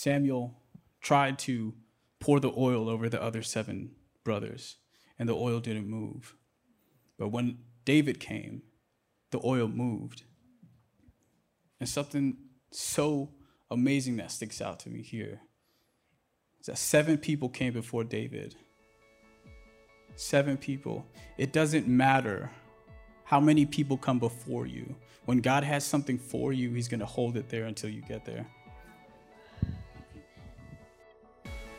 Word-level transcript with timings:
Samuel 0.00 0.56
tried 1.02 1.38
to 1.40 1.74
pour 2.20 2.40
the 2.40 2.52
oil 2.56 2.88
over 2.88 3.10
the 3.10 3.22
other 3.22 3.42
seven 3.42 3.90
brothers, 4.24 4.76
and 5.18 5.28
the 5.28 5.34
oil 5.34 5.60
didn't 5.60 5.86
move. 5.86 6.36
But 7.18 7.28
when 7.28 7.58
David 7.84 8.18
came, 8.18 8.62
the 9.30 9.40
oil 9.44 9.68
moved. 9.68 10.22
And 11.78 11.86
something 11.86 12.38
so 12.70 13.28
amazing 13.70 14.16
that 14.16 14.30
sticks 14.30 14.62
out 14.62 14.80
to 14.80 14.88
me 14.88 15.02
here 15.02 15.42
is 16.60 16.68
that 16.68 16.78
seven 16.78 17.18
people 17.18 17.50
came 17.50 17.74
before 17.74 18.02
David. 18.02 18.54
Seven 20.16 20.56
people. 20.56 21.06
It 21.36 21.52
doesn't 21.52 21.86
matter 21.86 22.50
how 23.24 23.38
many 23.38 23.66
people 23.66 23.98
come 23.98 24.18
before 24.18 24.66
you. 24.66 24.96
When 25.26 25.42
God 25.42 25.62
has 25.62 25.84
something 25.84 26.16
for 26.16 26.54
you, 26.54 26.72
He's 26.72 26.88
going 26.88 27.00
to 27.00 27.06
hold 27.06 27.36
it 27.36 27.50
there 27.50 27.66
until 27.66 27.90
you 27.90 28.00
get 28.00 28.24
there. 28.24 28.46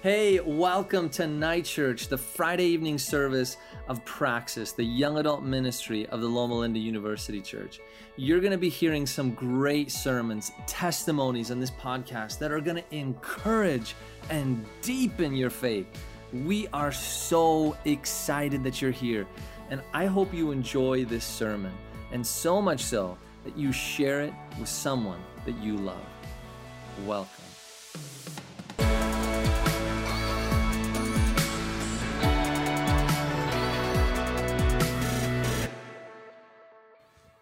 Hey, 0.01 0.39
welcome 0.39 1.09
to 1.09 1.27
Night 1.27 1.63
Church, 1.63 2.07
the 2.07 2.17
Friday 2.17 2.63
evening 2.63 2.97
service 2.97 3.57
of 3.87 4.03
Praxis, 4.03 4.71
the 4.71 4.83
young 4.83 5.19
adult 5.19 5.43
ministry 5.43 6.07
of 6.07 6.21
the 6.21 6.27
Loma 6.27 6.55
Linda 6.55 6.79
University 6.79 7.39
Church. 7.39 7.79
You're 8.15 8.39
going 8.39 8.51
to 8.51 8.57
be 8.57 8.67
hearing 8.67 9.05
some 9.05 9.35
great 9.35 9.91
sermons, 9.91 10.53
testimonies 10.65 11.51
on 11.51 11.59
this 11.59 11.69
podcast 11.69 12.39
that 12.39 12.51
are 12.51 12.59
going 12.59 12.77
to 12.77 12.95
encourage 12.95 13.93
and 14.31 14.65
deepen 14.81 15.35
your 15.35 15.51
faith. 15.51 15.85
We 16.33 16.67
are 16.69 16.91
so 16.91 17.77
excited 17.85 18.63
that 18.63 18.81
you're 18.81 18.89
here, 18.89 19.27
and 19.69 19.83
I 19.93 20.07
hope 20.07 20.33
you 20.33 20.49
enjoy 20.49 21.05
this 21.05 21.25
sermon, 21.25 21.73
and 22.11 22.25
so 22.25 22.59
much 22.59 22.81
so 22.83 23.19
that 23.43 23.55
you 23.55 23.71
share 23.71 24.21
it 24.21 24.33
with 24.59 24.67
someone 24.67 25.21
that 25.45 25.55
you 25.59 25.77
love. 25.77 26.01
Welcome. 27.05 27.50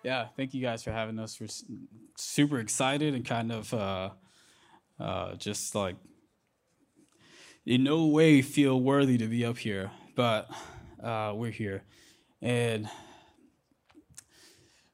Yeah, 0.03 0.27
thank 0.37 0.53
you 0.53 0.61
guys 0.61 0.81
for 0.81 0.91
having 0.91 1.19
us. 1.19 1.39
We're 1.39 1.47
super 2.15 2.59
excited 2.59 3.13
and 3.13 3.25
kind 3.25 3.51
of 3.51 3.73
uh, 3.73 4.09
uh, 4.99 5.35
just 5.35 5.75
like 5.75 5.97
in 7.65 7.83
no 7.83 8.05
way 8.05 8.41
feel 8.41 8.79
worthy 8.79 9.17
to 9.17 9.27
be 9.27 9.45
up 9.45 9.57
here, 9.57 9.91
but 10.15 10.49
uh, 11.03 11.33
we're 11.35 11.51
here. 11.51 11.83
And 12.41 12.87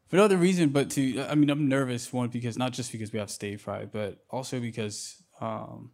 for 0.07 0.15
no 0.15 0.23
other 0.23 0.37
reason, 0.37 0.69
but 0.69 0.89
to, 0.91 1.21
I 1.21 1.35
mean, 1.35 1.51
I'm 1.51 1.69
nervous, 1.69 2.11
one, 2.11 2.29
because 2.29 2.57
not 2.57 2.73
just 2.73 2.91
because 2.91 3.13
we 3.13 3.19
have 3.19 3.29
stage 3.29 3.61
fright, 3.61 3.91
but 3.91 4.17
also 4.31 4.59
because 4.59 5.21
um, 5.39 5.91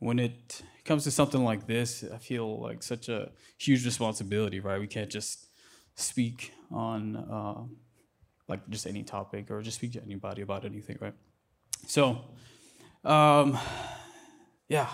when 0.00 0.18
it 0.18 0.62
comes 0.84 1.04
to 1.04 1.12
something 1.12 1.44
like 1.44 1.68
this, 1.68 2.04
I 2.12 2.18
feel 2.18 2.60
like 2.60 2.82
such 2.82 3.08
a 3.08 3.30
huge 3.58 3.84
responsibility, 3.84 4.58
right? 4.58 4.80
We 4.80 4.88
can't 4.88 5.10
just 5.10 5.46
speak 5.94 6.52
on 6.72 7.16
uh, 7.16 7.62
like 8.50 8.68
just 8.68 8.86
any 8.86 9.02
topic 9.02 9.50
or 9.50 9.62
just 9.62 9.76
speak 9.76 9.92
to 9.92 10.02
anybody 10.02 10.42
about 10.42 10.64
anything, 10.64 10.98
right? 11.00 11.14
So, 11.86 12.18
um, 13.04 13.56
yeah, 14.68 14.88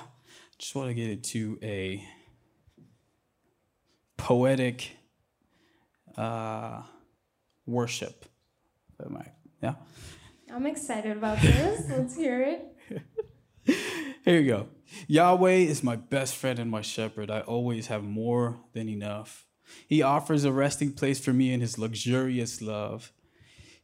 just 0.59 0.75
want 0.75 0.89
to 0.89 0.95
get 0.95 1.11
into 1.11 1.59
a 1.63 2.07
poetic 4.17 4.97
uh, 6.17 6.83
worship. 7.67 8.27
Am 9.05 9.17
I? 9.17 9.27
Yeah. 9.63 9.75
I'm 10.55 10.67
excited 10.67 11.17
about 11.17 11.41
this. 11.41 11.89
Let's 11.89 12.17
hear 12.17 12.43
it. 12.43 13.05
Here 14.25 14.41
you 14.41 14.47
go. 14.47 14.69
Yahweh 15.09 15.51
is 15.51 15.83
my 15.83 15.97
best 15.97 16.37
friend 16.37 16.59
and 16.59 16.71
my 16.71 16.83
shepherd. 16.83 17.31
I 17.31 17.41
always 17.41 17.89
have 17.89 18.05
more 18.05 18.59
than 18.73 18.89
enough. 18.89 19.47
He 19.87 20.03
offers 20.03 20.45
a 20.45 20.53
resting 20.53 20.93
place 20.93 21.19
for 21.19 21.33
me 21.33 21.53
in 21.53 21.61
his 21.61 21.79
luxurious 21.79 22.63
love. 22.63 23.13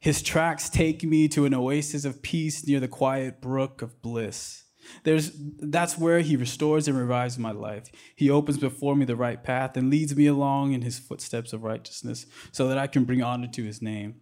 His 0.02 0.20
tracks 0.20 0.68
take 0.68 1.04
me 1.04 1.28
to 1.28 1.44
an 1.44 1.54
oasis 1.54 2.04
of 2.04 2.22
peace 2.22 2.66
near 2.66 2.80
the 2.80 2.88
quiet 2.88 3.40
brook 3.40 3.82
of 3.82 4.02
bliss. 4.02 4.64
There's, 5.04 5.30
that's 5.60 5.96
where 5.96 6.18
he 6.18 6.34
restores 6.34 6.88
and 6.88 6.98
revives 6.98 7.38
my 7.38 7.52
life. 7.52 7.86
He 8.16 8.28
opens 8.28 8.58
before 8.58 8.96
me 8.96 9.04
the 9.04 9.14
right 9.14 9.40
path 9.40 9.76
and 9.76 9.90
leads 9.90 10.16
me 10.16 10.26
along 10.26 10.72
in 10.72 10.82
his 10.82 10.98
footsteps 10.98 11.52
of 11.52 11.62
righteousness 11.62 12.26
so 12.50 12.66
that 12.66 12.78
I 12.78 12.88
can 12.88 13.04
bring 13.04 13.22
honor 13.22 13.46
to 13.46 13.62
his 13.62 13.80
name. 13.80 14.16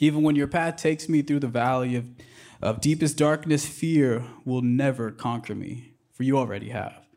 Even 0.00 0.22
when 0.22 0.36
your 0.36 0.48
path 0.48 0.76
takes 0.76 1.06
me 1.06 1.20
through 1.20 1.40
the 1.40 1.48
valley 1.48 1.94
of, 1.94 2.06
of 2.62 2.80
deepest 2.80 3.18
darkness, 3.18 3.66
fear 3.66 4.24
will 4.46 4.62
never 4.62 5.10
conquer 5.10 5.54
me, 5.54 5.96
for 6.14 6.22
you 6.22 6.38
already 6.38 6.70
have. 6.70 7.07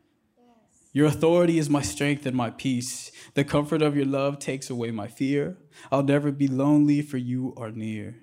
Your 0.92 1.06
authority 1.06 1.58
is 1.58 1.70
my 1.70 1.80
strength 1.80 2.26
and 2.26 2.36
my 2.36 2.50
peace. 2.50 3.10
The 3.34 3.44
comfort 3.44 3.80
of 3.80 3.96
your 3.96 4.04
love 4.04 4.38
takes 4.38 4.68
away 4.68 4.90
my 4.90 5.08
fear. 5.08 5.56
I'll 5.90 6.02
never 6.02 6.30
be 6.30 6.46
lonely, 6.46 7.00
for 7.00 7.16
you 7.16 7.54
are 7.56 7.70
near. 7.70 8.16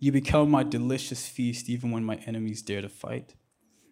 You 0.00 0.10
become 0.10 0.50
my 0.50 0.64
delicious 0.64 1.28
feast, 1.28 1.68
even 1.68 1.92
when 1.92 2.04
my 2.04 2.16
enemies 2.26 2.62
dare 2.62 2.82
to 2.82 2.88
fight. 2.88 3.34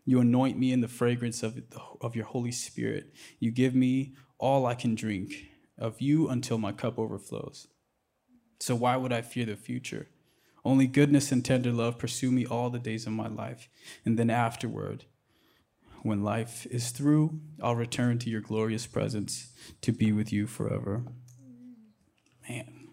You 0.05 0.21
anoint 0.21 0.59
me 0.59 0.73
in 0.73 0.81
the 0.81 0.89
fragrance 0.89 1.43
of, 1.43 1.61
of 2.01 2.17
your 2.17 2.25
Holy 2.25 2.51
Spirit. 2.51 3.13
You 3.39 3.51
give 3.53 3.75
me 3.75 4.15
all 4.39 4.67
I 4.67 4.75
can 4.75 4.95
drink 4.95 5.33
of 5.79 6.01
you 6.01 6.29
until 6.29 6.59
my 6.59 6.73
cup 6.73 6.99
overflows. 6.99 7.69
So 8.59 8.75
why 8.75 8.97
would 8.97 9.13
I 9.13 9.23
fear 9.23 9.45
the 9.45 9.55
future? 9.55 10.09
Only 10.65 10.87
goodness 10.87 11.31
and 11.31 11.45
tender 11.45 11.71
love 11.71 11.99
pursue 11.99 12.33
me 12.33 12.45
all 12.45 12.71
the 12.71 12.79
days 12.79 13.07
of 13.07 13.13
my 13.13 13.29
life. 13.29 13.69
And 14.05 14.19
then 14.19 14.31
afterward, 14.31 15.05
when 16.03 16.23
life 16.23 16.67
is 16.71 16.91
through, 16.91 17.41
I'll 17.63 17.77
return 17.77 18.19
to 18.21 18.31
your 18.31 18.41
glorious 18.41 18.87
presence 18.87 19.53
to 19.83 19.93
be 19.93 20.13
with 20.13 20.33
you 20.33 20.47
forever. 20.47 21.05
Man. 22.49 22.89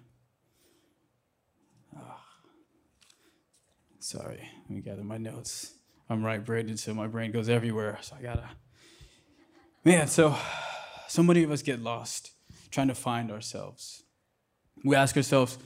Oh. 1.95 2.19
Sorry, 3.99 4.49
let 4.63 4.69
me 4.69 4.81
gather 4.81 5.03
my 5.03 5.17
notes. 5.17 5.73
I'm 6.09 6.23
right 6.23 6.43
braided, 6.43 6.79
so 6.79 6.93
my 6.93 7.07
brain 7.07 7.31
goes 7.31 7.49
everywhere. 7.49 7.97
So 8.01 8.15
I 8.19 8.21
gotta. 8.21 8.49
Man, 9.83 10.07
so 10.07 10.35
so 11.07 11.23
many 11.23 11.43
of 11.43 11.51
us 11.51 11.61
get 11.61 11.81
lost 11.81 12.31
trying 12.71 12.87
to 12.89 12.95
find 12.95 13.31
ourselves. 13.31 14.03
We 14.83 14.95
ask 14.95 15.15
ourselves, 15.15 15.57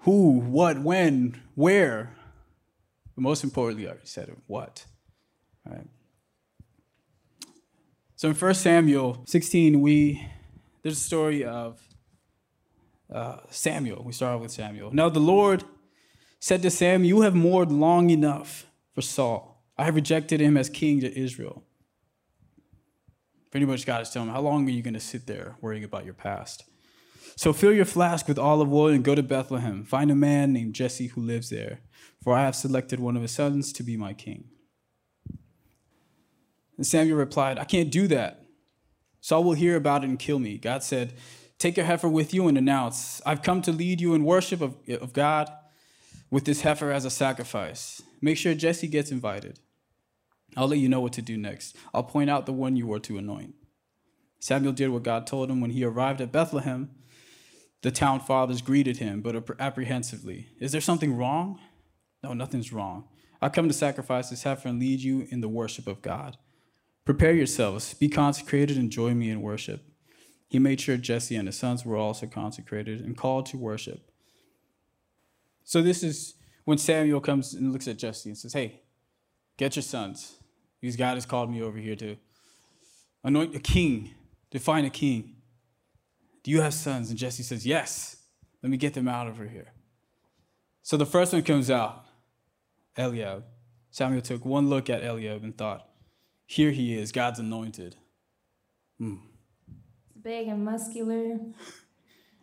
who, 0.00 0.40
what, 0.40 0.80
when, 0.80 1.40
where? 1.54 2.16
But 3.14 3.22
most 3.22 3.44
importantly, 3.44 3.86
I 3.86 3.90
already 3.90 4.06
said 4.06 4.28
it, 4.28 4.38
what? 4.46 4.86
All 5.66 5.74
right. 5.74 5.86
So 8.22 8.28
in 8.28 8.36
1 8.36 8.54
Samuel 8.54 9.24
16, 9.26 9.80
we 9.80 10.24
there's 10.80 10.96
a 10.96 11.00
story 11.00 11.42
of 11.42 11.80
uh, 13.12 13.38
Samuel. 13.50 14.04
We 14.04 14.12
start 14.12 14.36
off 14.36 14.42
with 14.42 14.52
Samuel. 14.52 14.94
Now 14.94 15.08
the 15.08 15.18
Lord 15.18 15.64
said 16.38 16.62
to 16.62 16.70
Samuel, 16.70 17.08
You 17.08 17.20
have 17.22 17.34
mourned 17.34 17.80
long 17.80 18.10
enough 18.10 18.66
for 18.94 19.02
Saul. 19.02 19.64
I 19.76 19.86
have 19.86 19.96
rejected 19.96 20.38
him 20.38 20.56
as 20.56 20.70
king 20.70 21.00
to 21.00 21.12
Israel. 21.18 21.64
Pretty 23.50 23.66
much 23.66 23.86
God 23.86 24.02
is 24.02 24.10
telling 24.10 24.28
him, 24.28 24.34
How 24.36 24.40
long 24.40 24.68
are 24.68 24.70
you 24.70 24.82
going 24.82 24.94
to 24.94 25.00
sit 25.00 25.26
there 25.26 25.56
worrying 25.60 25.82
about 25.82 26.04
your 26.04 26.14
past? 26.14 26.62
So 27.34 27.52
fill 27.52 27.72
your 27.72 27.84
flask 27.84 28.28
with 28.28 28.38
olive 28.38 28.72
oil 28.72 28.94
and 28.94 29.02
go 29.02 29.16
to 29.16 29.24
Bethlehem. 29.24 29.82
Find 29.82 30.12
a 30.12 30.14
man 30.14 30.52
named 30.52 30.76
Jesse 30.76 31.08
who 31.08 31.22
lives 31.22 31.50
there, 31.50 31.80
for 32.22 32.36
I 32.36 32.42
have 32.42 32.54
selected 32.54 33.00
one 33.00 33.16
of 33.16 33.22
his 33.22 33.32
sons 33.32 33.72
to 33.72 33.82
be 33.82 33.96
my 33.96 34.12
king. 34.12 34.44
And 36.76 36.86
Samuel 36.86 37.18
replied, 37.18 37.58
I 37.58 37.64
can't 37.64 37.90
do 37.90 38.06
that. 38.08 38.46
Saul 39.20 39.44
will 39.44 39.52
hear 39.52 39.76
about 39.76 40.02
it 40.04 40.08
and 40.08 40.18
kill 40.18 40.38
me. 40.38 40.58
God 40.58 40.82
said, 40.82 41.14
Take 41.58 41.76
your 41.76 41.86
heifer 41.86 42.08
with 42.08 42.34
you 42.34 42.48
and 42.48 42.58
announce, 42.58 43.22
I've 43.24 43.42
come 43.42 43.62
to 43.62 43.70
lead 43.72 44.00
you 44.00 44.14
in 44.14 44.24
worship 44.24 44.60
of, 44.60 44.74
of 45.00 45.12
God 45.12 45.48
with 46.28 46.44
this 46.44 46.62
heifer 46.62 46.90
as 46.90 47.04
a 47.04 47.10
sacrifice. 47.10 48.02
Make 48.20 48.36
sure 48.36 48.52
Jesse 48.54 48.88
gets 48.88 49.12
invited. 49.12 49.60
I'll 50.56 50.66
let 50.66 50.80
you 50.80 50.88
know 50.88 51.00
what 51.00 51.12
to 51.12 51.22
do 51.22 51.36
next. 51.36 51.76
I'll 51.94 52.02
point 52.02 52.30
out 52.30 52.46
the 52.46 52.52
one 52.52 52.74
you 52.74 52.92
are 52.92 52.98
to 53.00 53.16
anoint. 53.16 53.54
Samuel 54.40 54.72
did 54.72 54.88
what 54.88 55.04
God 55.04 55.24
told 55.24 55.50
him. 55.50 55.60
When 55.60 55.70
he 55.70 55.84
arrived 55.84 56.20
at 56.20 56.32
Bethlehem, 56.32 56.90
the 57.82 57.92
town 57.92 58.18
fathers 58.18 58.60
greeted 58.60 58.96
him, 58.96 59.20
but 59.20 59.36
apprehensively. 59.60 60.48
Is 60.58 60.72
there 60.72 60.80
something 60.80 61.16
wrong? 61.16 61.60
No, 62.24 62.32
nothing's 62.32 62.72
wrong. 62.72 63.04
I 63.40 63.48
come 63.48 63.68
to 63.68 63.74
sacrifice 63.74 64.30
this 64.30 64.42
heifer 64.42 64.68
and 64.68 64.80
lead 64.80 65.00
you 65.00 65.28
in 65.30 65.40
the 65.40 65.48
worship 65.48 65.86
of 65.86 66.02
God. 66.02 66.38
Prepare 67.04 67.32
yourselves, 67.32 67.94
be 67.94 68.08
consecrated, 68.08 68.76
and 68.76 68.90
join 68.90 69.18
me 69.18 69.30
in 69.30 69.42
worship. 69.42 69.82
He 70.48 70.58
made 70.58 70.80
sure 70.80 70.96
Jesse 70.96 71.36
and 71.36 71.48
his 71.48 71.56
sons 71.56 71.84
were 71.84 71.96
also 71.96 72.26
consecrated 72.26 73.00
and 73.00 73.16
called 73.16 73.46
to 73.46 73.56
worship. 73.56 74.10
So, 75.64 75.82
this 75.82 76.02
is 76.02 76.34
when 76.64 76.78
Samuel 76.78 77.20
comes 77.20 77.54
and 77.54 77.72
looks 77.72 77.88
at 77.88 77.98
Jesse 77.98 78.28
and 78.28 78.38
says, 78.38 78.52
Hey, 78.52 78.82
get 79.56 79.76
your 79.76 79.82
sons. 79.82 80.36
Because 80.80 80.96
God 80.96 81.14
has 81.14 81.26
called 81.26 81.50
me 81.50 81.62
over 81.62 81.78
here 81.78 81.96
to 81.96 82.16
anoint 83.24 83.54
a 83.54 83.60
king, 83.60 84.14
to 84.50 84.58
find 84.58 84.86
a 84.86 84.90
king. 84.90 85.36
Do 86.42 86.50
you 86.50 86.60
have 86.60 86.74
sons? 86.74 87.10
And 87.10 87.18
Jesse 87.18 87.42
says, 87.42 87.64
Yes. 87.64 88.16
Let 88.62 88.70
me 88.70 88.76
get 88.76 88.94
them 88.94 89.08
out 89.08 89.26
over 89.26 89.46
here. 89.46 89.72
So 90.82 90.96
the 90.96 91.06
first 91.06 91.32
one 91.32 91.42
comes 91.42 91.70
out, 91.70 92.04
Eliab. 92.96 93.44
Samuel 93.90 94.22
took 94.22 94.44
one 94.44 94.68
look 94.68 94.88
at 94.88 95.02
Eliab 95.02 95.42
and 95.42 95.56
thought, 95.56 95.88
Here 96.52 96.70
he 96.70 96.94
is, 96.98 97.12
God's 97.12 97.38
anointed. 97.38 97.96
Hmm. 98.98 99.14
Big 100.20 100.48
and 100.48 100.62
muscular. 100.62 101.38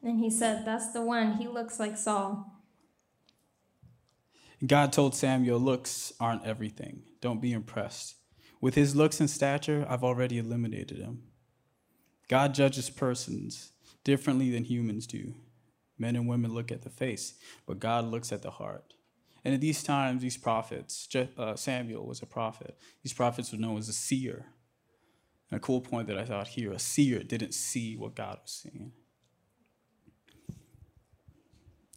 And 0.01 0.19
he 0.19 0.31
said, 0.31 0.65
That's 0.65 0.91
the 0.94 1.03
one. 1.03 1.33
He 1.33 1.47
looks 1.47 1.79
like 1.79 1.95
Saul. 1.95 2.51
God 4.65 4.91
told 4.91 5.13
Samuel, 5.13 5.59
Looks 5.59 6.11
aren't 6.19 6.44
everything. 6.44 7.03
Don't 7.21 7.39
be 7.39 7.53
impressed. 7.53 8.15
With 8.59 8.73
his 8.73 8.95
looks 8.95 9.19
and 9.19 9.29
stature, 9.29 9.85
I've 9.88 10.03
already 10.03 10.39
eliminated 10.39 10.97
him. 10.97 11.25
God 12.27 12.56
judges 12.56 12.89
persons 12.89 13.73
differently 14.03 14.50
than 14.50 14.63
humans 14.63 15.06
do. 15.06 15.35
Men 16.00 16.15
and 16.15 16.27
women 16.27 16.51
look 16.51 16.71
at 16.71 16.81
the 16.81 16.89
face, 16.89 17.35
but 17.67 17.79
God 17.79 18.06
looks 18.06 18.31
at 18.31 18.41
the 18.41 18.50
heart. 18.50 18.95
And 19.50 19.56
at 19.56 19.62
these 19.62 19.81
times, 19.81 20.22
these 20.22 20.38
prophets, 20.38 21.07
uh, 21.36 21.56
Samuel 21.56 22.06
was 22.06 22.22
a 22.22 22.28
prophet. 22.28 22.78
These 23.01 23.13
prophets 23.13 23.51
were 23.51 23.57
known 23.57 23.80
as 23.80 23.90
a 23.90 23.94
seer. 23.94 24.46
And 25.50 25.57
a 25.57 25.60
cool 25.60 25.81
point 25.81 26.07
that 26.07 26.19
I 26.19 26.24
thought 26.24 26.50
here 26.50 26.72
a 26.72 26.78
seer 26.78 27.24
didn't 27.24 27.56
see 27.56 27.98
what 27.98 28.13
God 28.13 28.38
was 28.44 28.51
seeing. 28.51 28.92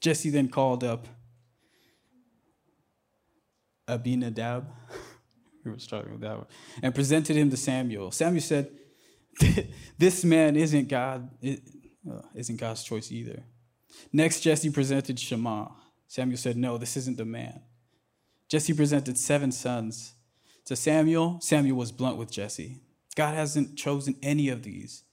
Jesse 0.01 0.31
then 0.31 0.49
called 0.49 0.83
up 0.83 1.07
Abinadab. 3.87 4.73
we 5.67 5.73
were 5.73 5.79
starting 5.79 6.13
with 6.13 6.23
that 6.23 6.39
one. 6.39 6.47
And 6.83 6.95
presented 6.95 7.37
him 7.37 7.51
to 7.51 7.57
Samuel. 7.59 8.13
Samuel 8.13 8.41
said, 8.41 8.71
This 9.99 10.25
man 10.25 10.57
isn't 10.57 10.89
God, 10.89 11.29
uh, 11.45 12.23
isn't 12.35 12.57
God's 12.57 12.83
choice 12.83 13.13
either. 13.13 13.43
Next, 14.11 14.41
Jesse 14.41 14.71
presented 14.71 15.21
Shammah. 15.21 15.82
Samuel 16.13 16.37
said, 16.37 16.59
No, 16.59 16.77
this 16.77 16.99
isn't 16.99 17.17
the 17.17 17.25
man. 17.25 17.63
Jesse 18.47 18.75
presented 18.75 19.17
seven 19.17 19.51
sons. 19.51 20.13
To 20.67 20.77
Samuel, 20.77 21.39
Samuel 21.41 21.79
was 21.79 21.91
blunt 21.91 22.19
with 22.19 22.31
Jesse. 22.31 22.81
God 23.17 23.35
hasn't 23.35 23.79
chosen 23.79 24.17
any 24.23 24.51
of 24.51 24.63
these. 24.63 25.05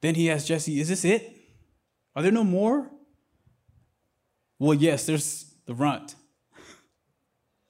Then 0.00 0.14
he 0.14 0.30
asked 0.30 0.46
Jesse, 0.46 0.80
Is 0.80 0.88
this 0.88 1.04
it? 1.04 1.36
Are 2.16 2.22
there 2.22 2.32
no 2.32 2.44
more? 2.44 2.90
Well, 4.58 4.72
yes, 4.72 5.04
there's 5.04 5.52
the 5.66 5.74
runt. 5.74 6.14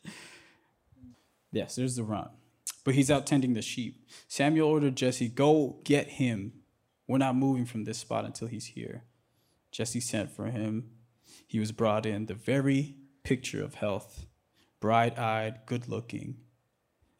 yes, 1.50 1.74
there's 1.74 1.96
the 1.96 2.04
runt. 2.04 2.30
But 2.84 2.94
he's 2.94 3.10
out 3.10 3.26
tending 3.26 3.54
the 3.54 3.62
sheep. 3.62 4.06
Samuel 4.28 4.68
ordered 4.68 4.94
Jesse, 4.94 5.28
Go 5.28 5.80
get 5.82 6.06
him. 6.06 6.52
We're 7.08 7.18
not 7.18 7.34
moving 7.34 7.66
from 7.66 7.82
this 7.82 7.98
spot 7.98 8.24
until 8.24 8.46
he's 8.46 8.66
here. 8.66 9.02
Jesse 9.72 9.98
sent 9.98 10.30
for 10.30 10.46
him. 10.46 10.90
He 11.52 11.60
was 11.60 11.70
brought 11.70 12.06
in, 12.06 12.24
the 12.24 12.34
very 12.34 12.96
picture 13.24 13.62
of 13.62 13.74
health, 13.74 14.24
bright 14.80 15.18
eyed, 15.18 15.66
good 15.66 15.86
looking. 15.86 16.38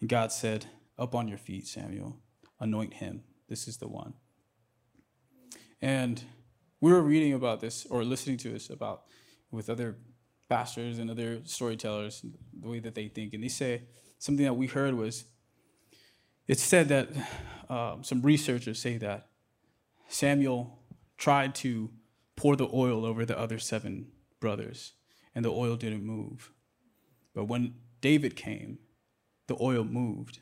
And 0.01 0.09
God 0.09 0.33
said, 0.33 0.65
Up 0.99 1.15
on 1.15 1.29
your 1.29 1.37
feet, 1.37 1.67
Samuel, 1.67 2.17
anoint 2.59 2.95
him. 2.95 3.25
This 3.51 3.69
is 3.69 3.77
the 3.77 3.89
one. 3.89 4.15
And 5.83 6.25
we 6.81 6.91
were 6.91 7.03
reading 7.03 7.35
about 7.35 7.61
this 7.61 7.85
or 7.91 8.05
listening 8.05 8.39
to 8.39 8.49
this 8.49 8.71
about 8.71 9.03
with 9.51 9.69
other 9.69 9.99
pastors 10.49 10.99
and 10.99 11.11
other 11.11 11.43
storytellers, 11.45 12.25
the 12.59 12.71
way 12.71 12.79
that 12.79 12.95
they 12.95 13.09
think. 13.09 13.35
And 13.35 13.45
they 13.45 13.49
say 13.49 13.83
something 14.19 14.47
that 14.47 14.55
we 14.55 14.67
heard 14.67 14.95
was 14.95 15.27
it's 16.49 16.63
said 16.63 16.89
that 16.89 17.11
um, 17.69 18.03
some 18.03 18.23
researchers 18.23 18.81
say 18.81 18.97
that 18.97 19.29
Samuel 20.09 20.79
tried 21.19 21.55
to 21.57 21.91
pour 22.35 22.57
the 22.57 22.71
oil 22.73 23.05
over 23.05 23.27
the 23.27 23.39
other 23.39 23.59
seven 23.59 24.12
brothers, 24.43 24.93
and 25.35 25.43
the 25.43 25.51
oil 25.51 25.77
didn't 25.77 26.05
move. 26.05 26.51
But 27.33 27.45
when 27.45 27.77
David 28.03 28.37
came, 28.37 28.79
the 29.47 29.57
oil 29.61 29.85
moved. 29.85 30.41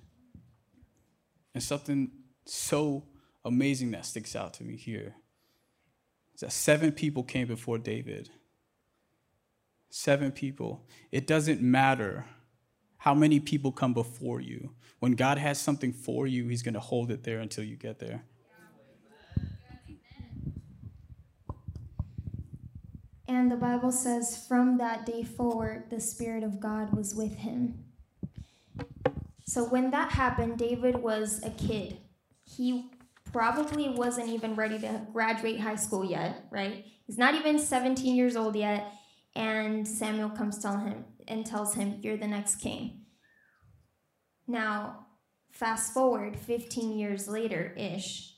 And 1.55 1.62
something 1.62 2.11
so 2.47 3.05
amazing 3.44 3.93
that 3.93 4.06
sticks 4.06 4.35
out 4.35 4.55
to 4.55 4.64
me 4.64 4.76
here 4.76 5.14
is 6.35 6.41
that 6.41 6.52
seven 6.52 6.91
people 6.91 7.23
came 7.23 7.47
before 7.47 7.79
David. 7.79 8.31
Seven 9.91 10.32
people. 10.32 10.87
It 11.12 11.26
doesn't 11.26 11.61
matter 11.61 12.25
how 12.97 13.14
many 13.14 13.38
people 13.38 13.73
come 13.73 13.93
before 13.93 14.41
you. 14.41 14.70
When 15.00 15.12
God 15.12 15.38
has 15.38 15.58
something 15.58 15.93
for 15.93 16.26
you, 16.26 16.49
He's 16.49 16.62
going 16.62 16.75
to 16.75 16.81
hold 16.81 17.11
it 17.11 17.23
there 17.25 17.41
until 17.41 17.64
you 17.64 17.76
get 17.76 17.99
there. 17.99 18.25
And 23.31 23.49
the 23.49 23.56
Bible 23.56 23.93
says, 23.93 24.44
from 24.49 24.79
that 24.79 25.06
day 25.06 25.23
forward, 25.23 25.85
the 25.88 26.00
Spirit 26.00 26.43
of 26.43 26.59
God 26.59 26.93
was 26.97 27.15
with 27.15 27.37
him. 27.37 27.85
So 29.44 29.62
when 29.67 29.93
that 29.93 30.11
happened, 30.11 30.59
David 30.59 30.97
was 30.97 31.41
a 31.44 31.50
kid. 31.50 31.99
He 32.44 32.91
probably 33.32 33.88
wasn't 33.88 34.31
even 34.31 34.56
ready 34.56 34.81
to 34.81 35.06
graduate 35.12 35.61
high 35.61 35.77
school 35.77 36.05
yet, 36.05 36.47
right? 36.50 36.85
He's 37.06 37.19
not 37.19 37.37
even 37.37 37.61
17 37.61 38.17
years 38.17 38.35
old 38.35 38.56
yet. 38.56 38.93
And 39.37 39.87
Samuel 39.87 40.31
comes 40.31 40.59
to 40.59 40.76
him 40.81 41.05
and 41.29 41.47
tells 41.47 41.75
him, 41.75 42.00
You're 42.03 42.17
the 42.17 42.26
next 42.26 42.56
king. 42.56 43.03
Now, 44.49 45.06
fast 45.53 45.94
forward 45.94 46.37
15 46.37 46.99
years 46.99 47.29
later 47.29 47.76
ish, 47.79 48.35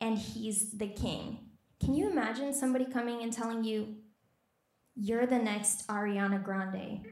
and 0.00 0.16
he's 0.16 0.70
the 0.70 0.86
king. 0.86 1.48
Can 1.80 1.96
you 1.96 2.08
imagine 2.08 2.54
somebody 2.54 2.84
coming 2.84 3.22
and 3.22 3.32
telling 3.32 3.64
you, 3.64 3.96
you're 4.94 5.26
the 5.26 5.38
next 5.38 5.86
Ariana 5.88 6.42
Grande. 6.42 7.06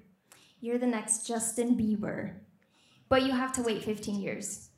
You're 0.60 0.78
the 0.78 0.86
next 0.86 1.26
Justin 1.26 1.76
Bieber. 1.76 2.34
But 3.08 3.22
you 3.22 3.32
have 3.32 3.52
to 3.54 3.62
wait 3.62 3.82
15 3.82 4.20
years. 4.20 4.68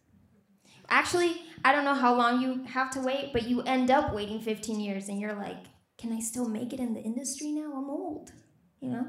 Actually, 0.88 1.42
I 1.64 1.72
don't 1.72 1.84
know 1.84 1.94
how 1.94 2.14
long 2.14 2.40
you 2.40 2.64
have 2.64 2.90
to 2.92 3.00
wait, 3.00 3.32
but 3.32 3.48
you 3.48 3.62
end 3.62 3.90
up 3.90 4.12
waiting 4.14 4.40
15 4.40 4.80
years 4.80 5.08
and 5.08 5.20
you're 5.20 5.34
like, 5.34 5.64
can 5.98 6.12
I 6.12 6.20
still 6.20 6.48
make 6.48 6.72
it 6.72 6.80
in 6.80 6.94
the 6.94 7.00
industry 7.00 7.52
now? 7.52 7.72
I'm 7.76 7.88
old, 7.88 8.32
you 8.80 8.90
know? 8.90 9.06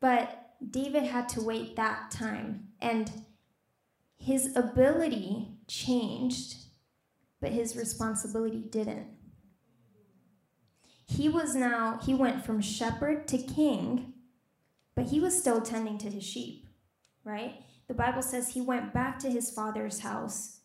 But 0.00 0.54
David 0.70 1.04
had 1.04 1.28
to 1.30 1.40
wait 1.40 1.76
that 1.76 2.10
time, 2.10 2.68
and 2.80 3.10
his 4.18 4.56
ability 4.56 5.48
changed, 5.68 6.56
but 7.40 7.52
his 7.52 7.76
responsibility 7.76 8.64
didn't 8.70 9.06
he 11.06 11.28
was 11.28 11.54
now, 11.54 12.00
he 12.04 12.14
went 12.14 12.44
from 12.44 12.60
shepherd 12.60 13.28
to 13.28 13.38
king, 13.38 14.14
but 14.94 15.06
he 15.06 15.20
was 15.20 15.38
still 15.38 15.60
tending 15.60 15.98
to 15.98 16.10
his 16.10 16.24
sheep, 16.24 16.66
right? 17.24 17.62
The 17.88 17.94
Bible 17.94 18.22
says 18.22 18.48
he 18.48 18.60
went 18.60 18.94
back 18.94 19.18
to 19.20 19.30
his 19.30 19.50
father's 19.50 20.00
house. 20.00 20.60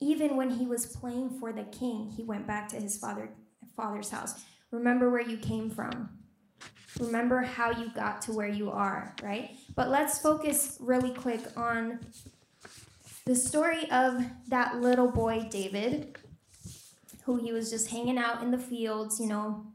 Even 0.00 0.36
when 0.36 0.50
he 0.50 0.66
was 0.66 0.86
playing 0.86 1.38
for 1.38 1.52
the 1.52 1.64
king, 1.64 2.12
he 2.16 2.22
went 2.22 2.46
back 2.46 2.68
to 2.68 2.76
his 2.76 2.96
father, 2.96 3.30
father's 3.76 4.10
house. 4.10 4.44
Remember 4.70 5.10
where 5.10 5.22
you 5.22 5.36
came 5.36 5.70
from. 5.70 6.08
Remember 6.98 7.42
how 7.42 7.70
you 7.70 7.90
got 7.94 8.22
to 8.22 8.32
where 8.32 8.48
you 8.48 8.70
are, 8.70 9.14
right? 9.22 9.50
But 9.74 9.90
let's 9.90 10.18
focus 10.18 10.78
really 10.80 11.10
quick 11.10 11.42
on 11.56 12.00
the 13.26 13.34
story 13.34 13.90
of 13.90 14.24
that 14.48 14.80
little 14.80 15.10
boy, 15.10 15.46
David, 15.50 16.16
who 17.26 17.36
he 17.36 17.52
was 17.52 17.70
just 17.70 17.90
hanging 17.90 18.18
out 18.18 18.40
in 18.42 18.52
the 18.52 18.58
fields, 18.58 19.18
you 19.18 19.26
know, 19.26 19.66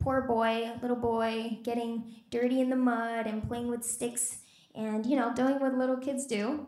poor 0.00 0.22
boy, 0.22 0.72
little 0.80 0.96
boy, 0.96 1.58
getting 1.62 2.14
dirty 2.30 2.60
in 2.60 2.70
the 2.70 2.76
mud 2.76 3.26
and 3.26 3.46
playing 3.46 3.68
with 3.68 3.84
sticks 3.84 4.38
and, 4.74 5.04
you 5.04 5.14
know, 5.14 5.32
doing 5.34 5.60
what 5.60 5.74
little 5.74 5.98
kids 5.98 6.26
do. 6.26 6.66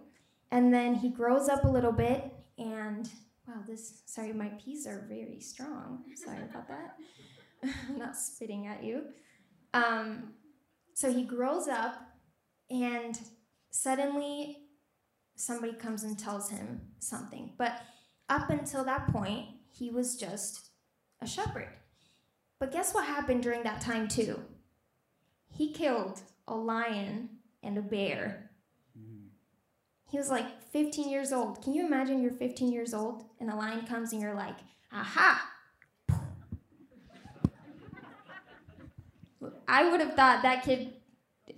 And 0.50 0.73
then 0.73 0.94
he 0.94 1.08
grows 1.08 1.49
up 1.49 1.64
a 1.64 1.68
little 1.68 1.92
bit 1.92 2.30
and, 2.58 3.08
wow, 3.47 3.62
this, 3.66 4.02
sorry, 4.04 4.35
my 4.35 4.50
peas 4.62 4.87
are 4.87 5.06
very 5.08 5.40
strong. 5.40 6.04
Sorry 6.14 6.42
about 6.42 6.68
that. 6.68 6.97
I'm 7.88 7.99
not 7.99 8.16
spitting 8.16 8.66
at 8.66 8.85
you. 8.85 9.04
Um, 9.73 10.35
so 10.92 11.11
he 11.11 11.25
grows 11.25 11.68
up 11.68 12.02
and 12.70 13.18
suddenly 13.70 14.58
somebody 15.37 15.73
comes 15.73 16.02
and 16.02 16.18
tells 16.18 16.50
him 16.50 16.82
something. 16.99 17.52
But 17.56 17.80
up 18.28 18.50
until 18.50 18.85
that 18.85 19.11
point, 19.11 19.47
he 19.78 19.90
was 19.90 20.16
just 20.16 20.70
a 21.20 21.26
shepherd. 21.26 21.68
But 22.58 22.73
guess 22.73 22.92
what 22.92 23.04
happened 23.04 23.42
during 23.42 23.62
that 23.62 23.80
time, 23.80 24.08
too? 24.08 24.40
He 25.50 25.73
killed 25.73 26.20
a 26.49 26.54
lion 26.54 27.28
and 27.62 27.78
a 27.78 27.82
bear. 27.82 28.50
He 30.11 30.16
was 30.16 30.30
like 30.30 30.62
15 30.73 31.11
years 31.11 31.32
old. 31.32 31.62
Can 31.62 31.75
you 31.75 31.87
imagine 31.87 32.23
you're 32.23 32.32
15 32.32 32.73
years 32.73 32.94
old 32.94 33.25
and 33.40 33.50
a 33.50 33.54
lion 33.54 33.87
comes 33.87 34.12
and 34.12 34.23
you're 34.23 34.35
like, 34.35 34.56
aha! 34.90 35.50
I 39.68 39.88
would 39.88 40.00
have 40.00 40.14
thought 40.14 40.42
that 40.42 40.64
kid 40.64 40.94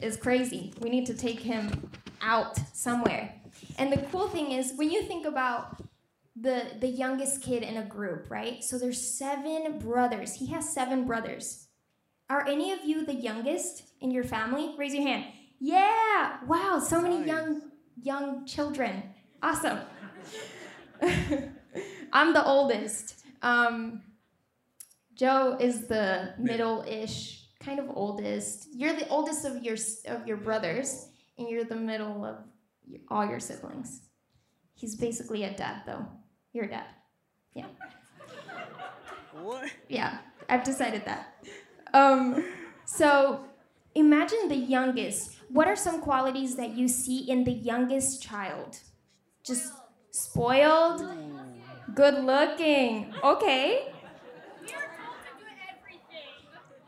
is 0.03 0.17
crazy. 0.17 0.75
We 0.81 0.91
need 0.91 1.07
to 1.07 1.15
take 1.15 1.39
him 1.39 1.91
out 2.21 2.59
somewhere. 2.75 3.33
And 3.79 3.93
the 3.93 3.99
cool 4.11 4.29
thing 4.29 4.51
is, 4.51 4.73
when 4.75 4.91
you 4.91 5.03
think 5.03 5.27
about 5.27 5.81
the 6.41 6.63
the 6.81 6.89
youngest 6.89 7.43
kid 7.43 7.63
in 7.63 7.77
a 7.77 7.85
group, 7.85 8.31
right? 8.31 8.65
So 8.65 8.79
there's 8.79 9.01
seven 9.01 9.79
brothers. 9.79 10.35
He 10.35 10.47
has 10.47 10.73
seven 10.73 11.05
brothers. 11.05 11.67
Are 12.29 12.47
any 12.47 12.73
of 12.73 12.85
you 12.85 13.05
the 13.05 13.15
youngest 13.15 13.83
in 14.01 14.11
your 14.11 14.25
family? 14.25 14.75
Raise 14.79 14.95
your 14.95 15.03
hand. 15.07 15.27
Yeah. 15.59 16.39
Wow. 16.47 16.79
So 16.79 17.01
many 17.01 17.27
young 17.27 17.63
young 18.03 18.47
children. 18.47 19.03
Awesome. 19.43 19.81
I'm 22.13 22.33
the 22.33 22.45
oldest. 22.45 23.25
Um, 23.43 24.03
Joe 25.15 25.57
is 25.61 25.87
the 25.87 26.35
middle-ish, 26.39 27.47
kind 27.61 27.79
of 27.79 27.91
oldest. 27.95 28.69
You're 28.73 28.95
the 28.95 29.09
oldest 29.09 29.45
of 29.45 29.63
your 29.63 29.77
of 30.07 30.27
your 30.27 30.39
brothers, 30.39 31.09
and 31.39 31.49
you're 31.49 31.65
the 31.65 31.77
middle 31.77 32.25
of 32.25 32.39
all 33.09 33.27
your 33.27 33.41
siblings. 33.41 34.03
He's 34.75 34.97
basically 34.97 35.45
a 35.45 35.55
dad, 35.55 35.83
though. 35.87 36.07
You're 36.53 36.65
a 36.65 36.69
dad. 36.69 36.85
Yeah. 37.55 37.67
What? 39.43 39.71
Yeah, 39.89 40.19
I've 40.49 40.65
decided 40.65 41.05
that. 41.05 41.35
Um, 41.95 42.45
so 42.85 43.45
imagine 43.95 44.49
the 44.49 44.57
youngest. 44.57 45.37
What 45.49 45.67
are 45.69 45.77
some 45.77 46.01
qualities 46.01 46.57
that 46.57 46.77
you 46.77 46.89
see 46.89 47.31
in 47.31 47.45
the 47.45 47.53
youngest 47.53 48.23
child? 48.23 48.79
Just 49.45 49.73
spoiled, 50.11 51.03
good 51.95 52.25
looking. 52.25 53.15
Okay. 53.23 53.93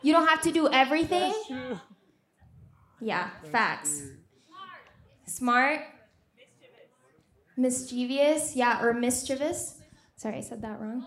You 0.02 0.12
don't 0.12 0.26
have 0.26 0.42
to 0.42 0.50
do 0.50 0.68
everything? 0.68 1.32
Yeah, 3.00 3.30
facts. 3.50 4.02
Smart. 5.26 5.80
Mischievous, 7.56 8.56
yeah, 8.56 8.82
or 8.82 8.94
mischievous. 8.94 9.78
Sorry, 10.16 10.36
I 10.36 10.40
said 10.40 10.62
that 10.62 10.80
wrong. 10.80 11.04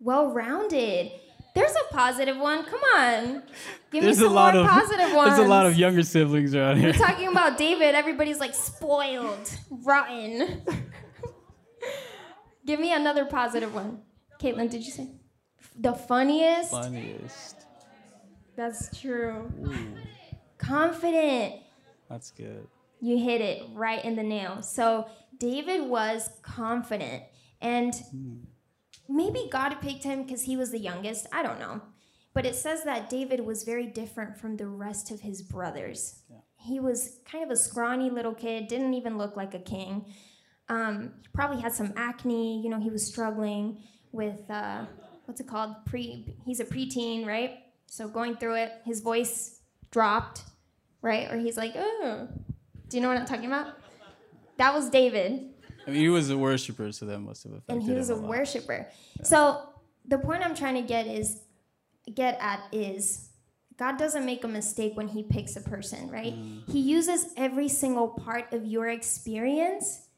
Well 0.00 0.32
rounded. 0.32 1.12
There's 1.54 1.72
a 1.72 1.94
positive 1.94 2.36
one. 2.36 2.64
Come 2.64 2.80
on. 2.96 3.42
Give 3.90 4.02
There's 4.02 4.18
me 4.18 4.26
a 4.26 4.28
some 4.28 4.34
lot 4.34 4.54
more 4.54 4.64
of 4.64 4.68
positive 4.68 5.14
ones. 5.14 5.30
there's 5.36 5.46
a 5.46 5.50
lot 5.50 5.64
of 5.64 5.78
younger 5.78 6.02
siblings 6.02 6.54
around 6.54 6.76
here. 6.76 6.88
We're 6.88 6.92
talking 7.06 7.28
about 7.28 7.56
David. 7.56 7.94
Everybody's 7.94 8.38
like 8.38 8.54
spoiled, 8.54 9.50
rotten. 9.70 10.62
Give 12.66 12.78
me 12.78 12.92
another 12.92 13.24
positive 13.24 13.74
one. 13.74 14.02
Caitlin, 14.38 14.68
did 14.68 14.84
you 14.84 14.92
say? 14.92 15.08
The 15.78 15.94
funniest? 15.94 16.72
Funniest. 16.72 17.56
That's 18.54 19.00
true. 19.00 19.50
Confident. 20.58 21.54
That's 22.10 22.32
good. 22.32 22.66
You 23.00 23.18
hit 23.18 23.40
it 23.40 23.62
right 23.72 24.04
in 24.04 24.16
the 24.16 24.22
nail. 24.22 24.62
So 24.62 25.06
David 25.38 25.88
was 25.88 26.30
confident. 26.42 27.22
And 27.60 27.94
maybe 29.08 29.48
God 29.50 29.76
picked 29.80 30.04
him 30.04 30.22
because 30.22 30.42
he 30.42 30.56
was 30.56 30.70
the 30.70 30.78
youngest. 30.78 31.26
I 31.32 31.42
don't 31.42 31.58
know. 31.58 31.80
But 32.34 32.44
it 32.44 32.54
says 32.54 32.84
that 32.84 33.08
David 33.08 33.40
was 33.40 33.64
very 33.64 33.86
different 33.86 34.36
from 34.36 34.56
the 34.56 34.66
rest 34.66 35.10
of 35.10 35.20
his 35.20 35.40
brothers. 35.40 36.22
He 36.58 36.80
was 36.80 37.18
kind 37.24 37.44
of 37.44 37.50
a 37.50 37.56
scrawny 37.56 38.10
little 38.10 38.34
kid, 38.34 38.68
didn't 38.68 38.94
even 38.94 39.16
look 39.16 39.36
like 39.36 39.54
a 39.54 39.58
king. 39.58 40.06
Um, 40.68 41.12
he 41.22 41.28
probably 41.32 41.62
had 41.62 41.72
some 41.72 41.94
acne. 41.96 42.60
You 42.62 42.68
know, 42.68 42.80
he 42.80 42.90
was 42.90 43.06
struggling 43.06 43.78
with 44.12 44.50
uh, 44.50 44.84
what's 45.24 45.40
it 45.40 45.46
called? 45.46 45.76
Pre. 45.86 46.36
He's 46.44 46.60
a 46.60 46.64
preteen, 46.64 47.26
right? 47.26 47.58
So 47.86 48.08
going 48.08 48.36
through 48.36 48.56
it, 48.56 48.72
his 48.84 49.00
voice 49.00 49.60
dropped, 49.90 50.42
right? 51.02 51.30
Or 51.30 51.38
he's 51.38 51.56
like, 51.56 51.72
oh. 51.76 52.28
Do 52.88 52.96
you 52.96 53.02
know 53.02 53.08
what 53.08 53.16
I'm 53.16 53.26
talking 53.26 53.46
about? 53.46 53.78
That 54.58 54.74
was 54.74 54.88
David 54.90 55.50
I 55.86 55.90
mean, 55.90 56.00
he 56.00 56.08
was 56.08 56.30
a 56.30 56.38
worshiper, 56.38 56.90
so 56.90 57.06
that 57.06 57.20
must 57.20 57.44
have 57.44 57.52
affected 57.52 57.72
and 57.74 57.82
he 57.82 57.92
was 57.92 58.10
a 58.10 58.14
him 58.14 58.22
lot. 58.22 58.30
worshiper. 58.30 58.88
So 59.22 59.68
the 60.06 60.18
point 60.18 60.44
I'm 60.44 60.54
trying 60.54 60.74
to 60.74 60.82
get 60.82 61.06
is 61.06 61.40
get 62.12 62.38
at 62.40 62.60
is 62.72 63.30
God 63.76 63.98
doesn't 63.98 64.24
make 64.24 64.42
a 64.42 64.48
mistake 64.48 64.96
when 64.96 65.08
he 65.08 65.22
picks 65.22 65.54
a 65.54 65.60
person, 65.60 66.08
right? 66.10 66.34
Mm. 66.34 66.68
He 66.70 66.80
uses 66.80 67.32
every 67.36 67.68
single 67.68 68.08
part 68.08 68.52
of 68.52 68.64
your 68.64 68.88
experience 68.88 70.08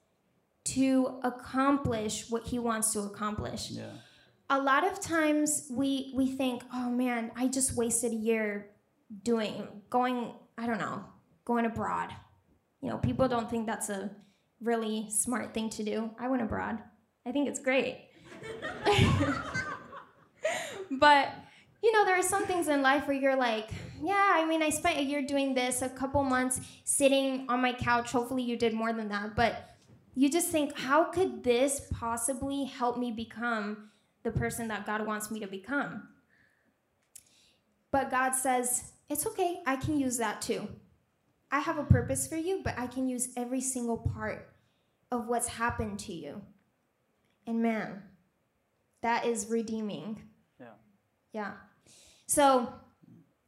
to 0.65 1.19
accomplish 1.23 2.31
what 2.31 2.47
he 2.47 2.59
wants 2.59 2.93
to 2.93 3.01
accomplish. 3.01 3.71
Yeah. 3.71 3.91
A 4.51 4.61
lot 4.61 4.91
of 4.91 5.01
times 5.01 5.67
we 5.71 6.13
we 6.15 6.29
think, 6.29 6.63
"Oh 6.73 6.89
man, 6.89 7.31
I 7.37 7.49
just 7.49 7.77
wasted 7.77 8.13
a 8.13 8.17
year 8.17 8.71
doing 9.23 9.69
going, 9.91 10.33
I 10.57 10.67
don't 10.67 10.79
know, 10.79 11.05
going 11.45 11.67
abroad." 11.67 12.11
You 12.81 12.91
know, 12.91 12.99
people 12.99 13.29
don't 13.29 13.51
think 13.51 13.67
that's 13.67 13.89
a 13.89 14.11
really 14.61 15.09
smart 15.11 15.55
thing 15.55 15.71
to 15.71 15.83
do. 15.83 16.11
I 16.19 16.29
went 16.29 16.43
abroad. 16.43 16.79
I 17.27 17.33
think 17.33 17.49
it's 17.49 17.61
great. 17.61 18.09
but 20.91 21.29
you 21.83 21.93
know, 21.93 22.05
there 22.05 22.19
are 22.19 22.23
some 22.23 22.45
things 22.45 22.69
in 22.69 22.83
life 22.83 23.07
where 23.07 23.17
you're 23.17 23.37
like, 23.37 23.71
yeah, 24.03 24.33
I 24.35 24.45
mean, 24.45 24.63
I 24.63 24.71
spent 24.71 24.99
a 24.99 25.03
year 25.03 25.23
doing 25.23 25.55
this, 25.55 25.81
a 25.81 25.89
couple 25.89 26.23
months 26.25 26.61
sitting 26.85 27.47
on 27.49 27.63
my 27.63 27.73
couch. 27.73 28.11
Hopefully, 28.11 28.43
you 28.43 28.57
did 28.57 28.75
more 28.75 28.93
than 28.93 29.09
that. 29.09 29.37
But 29.37 29.77
you 30.15 30.29
just 30.29 30.49
think, 30.49 30.77
how 30.77 31.05
could 31.05 31.45
this 31.45 31.87
possibly 31.93 32.65
help 32.65 32.99
me 32.99 33.13
become 33.13 33.91
the 34.25 34.33
person 34.33 34.69
that 34.69 34.87
God 34.87 35.07
wants 35.07 35.31
me 35.31 35.39
to 35.41 35.47
become? 35.47 36.09
But 37.93 38.11
God 38.11 38.33
says, 38.33 38.93
it's 39.09 39.27
okay, 39.27 39.61
I 39.65 39.77
can 39.77 39.99
use 39.99 40.19
that 40.19 40.43
too. 40.43 40.69
I 41.51 41.61
have 41.61 41.79
a 41.79 41.85
purpose 41.85 42.27
for 42.27 42.37
you, 42.37 42.61
but 42.63 42.79
I 42.79 42.87
can 42.87 43.09
use 43.09 43.31
every 43.37 43.61
single 43.61 43.97
part 43.97 44.53
of 45.11 45.27
what's 45.27 45.49
happened 45.49 45.99
to 46.01 46.13
you. 46.13 46.43
And 47.47 47.63
man, 47.63 48.03
that 49.03 49.25
is 49.25 49.47
redeeming. 49.49 50.23
Yeah. 50.61 50.67
Yeah. 51.33 51.53
So, 52.27 52.73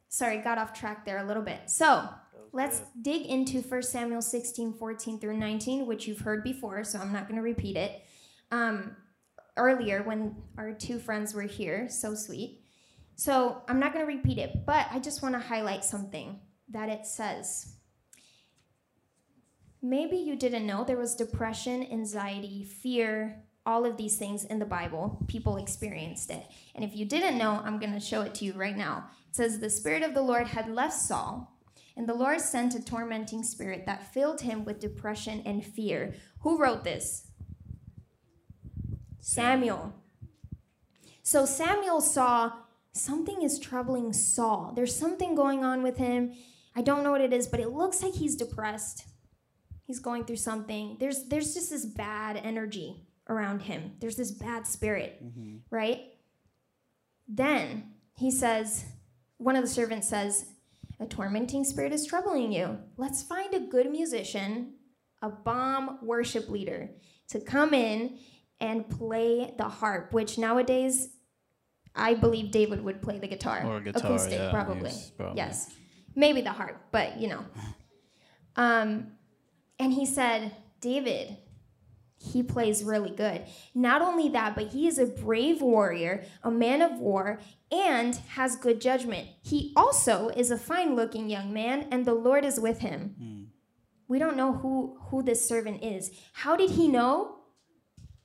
sorry, 0.09 0.37
got 0.37 0.57
off 0.57 0.73
track 0.73 1.05
there 1.05 1.19
a 1.19 1.23
little 1.23 1.43
bit. 1.43 1.69
So, 1.69 2.09
let's 2.51 2.81
dig 3.01 3.27
into 3.27 3.61
1 3.61 3.83
Samuel 3.83 4.21
16, 4.21 4.73
14 4.73 5.19
through 5.19 5.37
19, 5.37 5.85
which 5.85 6.07
you've 6.07 6.21
heard 6.21 6.43
before, 6.43 6.83
so 6.83 6.99
I'm 6.99 7.13
not 7.13 7.27
going 7.27 7.37
to 7.37 7.43
repeat 7.43 7.77
it. 7.77 8.03
Um, 8.49 8.95
earlier, 9.55 10.01
when 10.01 10.35
our 10.57 10.73
two 10.73 10.97
friends 10.97 11.33
were 11.33 11.43
here, 11.43 11.87
so 11.89 12.15
sweet. 12.15 12.63
So, 13.15 13.61
I'm 13.67 13.79
not 13.79 13.93
going 13.93 14.05
to 14.05 14.11
repeat 14.11 14.39
it, 14.39 14.65
but 14.65 14.87
I 14.91 14.97
just 14.97 15.21
want 15.21 15.35
to 15.35 15.39
highlight 15.39 15.83
something 15.85 16.39
that 16.69 16.89
it 16.89 17.05
says. 17.05 17.75
Maybe 19.81 20.17
you 20.17 20.35
didn't 20.35 20.67
know 20.67 20.83
there 20.83 20.97
was 20.97 21.15
depression, 21.15 21.87
anxiety, 21.91 22.63
fear, 22.63 23.43
all 23.65 23.85
of 23.85 23.97
these 23.97 24.17
things 24.17 24.43
in 24.43 24.59
the 24.59 24.65
Bible. 24.65 25.23
People 25.27 25.57
experienced 25.57 26.29
it. 26.29 26.43
And 26.75 26.83
if 26.83 26.95
you 26.95 27.05
didn't 27.05 27.37
know, 27.37 27.61
I'm 27.63 27.79
going 27.79 27.93
to 27.93 27.99
show 27.99 28.21
it 28.21 28.35
to 28.35 28.45
you 28.45 28.53
right 28.53 28.77
now. 28.77 29.09
It 29.29 29.35
says, 29.35 29.59
The 29.59 29.69
Spirit 29.69 30.03
of 30.03 30.13
the 30.13 30.21
Lord 30.21 30.47
had 30.47 30.69
left 30.69 30.93
Saul, 30.93 31.57
and 31.97 32.07
the 32.07 32.13
Lord 32.13 32.41
sent 32.41 32.75
a 32.75 32.83
tormenting 32.83 33.43
spirit 33.43 33.85
that 33.85 34.13
filled 34.13 34.41
him 34.41 34.65
with 34.65 34.79
depression 34.79 35.41
and 35.45 35.65
fear. 35.65 36.13
Who 36.41 36.57
wrote 36.57 36.83
this? 36.83 37.27
Samuel. 39.19 39.93
So 41.23 41.45
Samuel 41.45 42.01
saw 42.01 42.53
something 42.91 43.41
is 43.41 43.59
troubling 43.59 44.13
Saul. 44.13 44.73
There's 44.75 44.95
something 44.95 45.35
going 45.35 45.63
on 45.63 45.83
with 45.83 45.97
him. 45.97 46.33
I 46.75 46.81
don't 46.81 47.03
know 47.03 47.11
what 47.11 47.21
it 47.21 47.33
is, 47.33 47.47
but 47.47 47.59
it 47.59 47.69
looks 47.69 48.01
like 48.01 48.13
he's 48.13 48.35
depressed. 48.35 49.05
He's 49.91 49.99
going 49.99 50.23
through 50.23 50.37
something. 50.37 50.95
There's 51.01 51.25
there's 51.25 51.53
just 51.53 51.69
this 51.69 51.85
bad 51.85 52.37
energy 52.37 53.03
around 53.27 53.59
him. 53.63 53.91
There's 53.99 54.15
this 54.15 54.31
bad 54.31 54.65
spirit, 54.65 55.21
right? 55.69 55.99
Then 57.27 57.91
he 58.15 58.31
says, 58.31 58.85
one 59.35 59.57
of 59.57 59.63
the 59.63 59.69
servants 59.69 60.07
says, 60.07 60.45
a 61.01 61.05
tormenting 61.05 61.65
spirit 61.65 61.91
is 61.91 62.05
troubling 62.05 62.53
you. 62.53 62.77
Let's 62.95 63.21
find 63.21 63.53
a 63.53 63.59
good 63.59 63.91
musician, 63.91 64.75
a 65.21 65.27
bomb 65.27 65.99
worship 66.01 66.47
leader 66.47 66.91
to 67.31 67.41
come 67.41 67.73
in 67.73 68.17
and 68.61 68.89
play 68.89 69.53
the 69.57 69.65
harp, 69.67 70.13
which 70.13 70.37
nowadays 70.37 71.09
I 71.93 72.13
believe 72.13 72.51
David 72.51 72.81
would 72.81 73.01
play 73.01 73.19
the 73.19 73.27
guitar. 73.27 73.61
Or 73.65 73.81
guitar, 73.81 74.05
Acoustic, 74.05 74.39
yeah, 74.39 74.51
probably. 74.51 74.91
probably- 75.17 75.35
Yes. 75.35 75.69
Maybe 76.15 76.39
the 76.39 76.53
harp, 76.53 76.81
but 76.93 77.19
you 77.19 77.27
know. 77.27 77.43
Um, 78.55 79.11
and 79.81 79.93
he 79.93 80.05
said, 80.05 80.55
David, 80.79 81.37
he 82.19 82.43
plays 82.43 82.83
really 82.83 83.09
good. 83.09 83.45
Not 83.73 84.03
only 84.03 84.29
that, 84.29 84.53
but 84.53 84.67
he 84.67 84.87
is 84.87 84.99
a 84.99 85.07
brave 85.07 85.59
warrior, 85.59 86.23
a 86.43 86.51
man 86.51 86.83
of 86.83 86.99
war, 86.99 87.39
and 87.71 88.15
has 88.29 88.55
good 88.55 88.79
judgment. 88.79 89.27
He 89.41 89.73
also 89.75 90.29
is 90.29 90.51
a 90.51 90.57
fine 90.57 90.95
looking 90.95 91.31
young 91.31 91.51
man, 91.51 91.87
and 91.89 92.05
the 92.05 92.13
Lord 92.13 92.45
is 92.45 92.59
with 92.59 92.79
him. 92.79 93.15
Hmm. 93.17 93.43
We 94.07 94.19
don't 94.19 94.37
know 94.37 94.53
who, 94.53 94.99
who 95.09 95.23
this 95.23 95.47
servant 95.47 95.83
is. 95.83 96.11
How 96.33 96.55
did 96.55 96.69
he 96.69 96.87
know? 96.87 97.39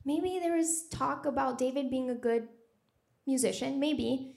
Maybe 0.05 0.39
there 0.41 0.57
was 0.57 0.87
talk 0.91 1.25
about 1.25 1.59
David 1.59 1.89
being 1.89 2.11
a 2.11 2.15
good 2.15 2.49
musician, 3.27 3.81
maybe. 3.81 4.37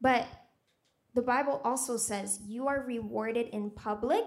But 0.00 0.28
the 1.14 1.22
Bible 1.22 1.60
also 1.64 1.96
says 1.96 2.38
you 2.46 2.68
are 2.68 2.84
rewarded 2.86 3.48
in 3.48 3.70
public 3.70 4.24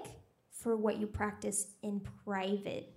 for 0.61 0.75
what 0.75 0.97
you 0.97 1.07
practice 1.07 1.67
in 1.83 2.01
private. 2.25 2.93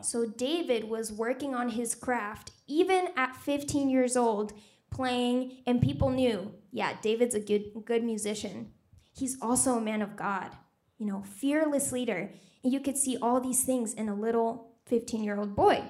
So 0.00 0.26
David 0.26 0.84
was 0.84 1.12
working 1.12 1.54
on 1.54 1.68
his 1.70 1.94
craft 1.94 2.50
even 2.66 3.08
at 3.16 3.36
15 3.36 3.88
years 3.90 4.16
old, 4.16 4.52
playing, 4.90 5.58
and 5.66 5.80
people 5.82 6.10
knew, 6.10 6.54
yeah, 6.70 6.94
David's 7.02 7.34
a 7.34 7.40
good 7.40 7.64
good 7.84 8.02
musician. 8.04 8.72
He's 9.12 9.36
also 9.40 9.76
a 9.76 9.80
man 9.80 10.02
of 10.02 10.16
God. 10.16 10.50
you 10.98 11.06
know, 11.06 11.22
fearless 11.22 11.92
leader. 11.92 12.30
And 12.62 12.72
you 12.72 12.80
could 12.80 12.96
see 12.96 13.16
all 13.20 13.40
these 13.40 13.64
things 13.64 13.92
in 13.94 14.08
a 14.08 14.14
little 14.14 14.76
15 14.86 15.22
year 15.24 15.38
old 15.38 15.54
boy. 15.56 15.82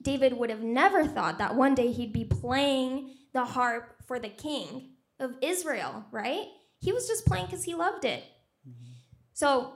David 0.00 0.34
would 0.34 0.50
have 0.50 0.62
never 0.62 1.04
thought 1.06 1.38
that 1.38 1.56
one 1.56 1.74
day 1.74 1.92
he'd 1.92 2.12
be 2.12 2.24
playing 2.24 3.10
the 3.32 3.44
harp 3.44 3.94
for 4.06 4.18
the 4.18 4.28
king 4.28 4.90
of 5.18 5.34
Israel, 5.42 6.04
right? 6.12 6.46
He 6.80 6.92
was 6.92 7.08
just 7.08 7.26
playing 7.26 7.46
because 7.46 7.64
he 7.64 7.74
loved 7.74 8.04
it. 8.04 8.22
Mm-hmm. 8.68 8.92
So 9.38 9.74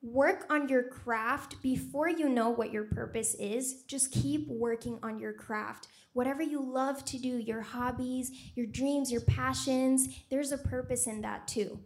work 0.00 0.46
on 0.48 0.70
your 0.70 0.84
craft 0.84 1.60
before 1.60 2.08
you 2.08 2.30
know 2.30 2.48
what 2.48 2.72
your 2.72 2.84
purpose 2.84 3.34
is. 3.34 3.82
Just 3.82 4.10
keep 4.10 4.48
working 4.48 4.98
on 5.02 5.18
your 5.18 5.34
craft. 5.34 5.88
Whatever 6.14 6.42
you 6.42 6.62
love 6.62 7.04
to 7.04 7.18
do, 7.18 7.36
your 7.36 7.60
hobbies, 7.60 8.30
your 8.54 8.64
dreams, 8.64 9.12
your 9.12 9.20
passions, 9.20 10.08
there's 10.30 10.50
a 10.50 10.56
purpose 10.56 11.06
in 11.06 11.20
that 11.20 11.46
too. 11.46 11.78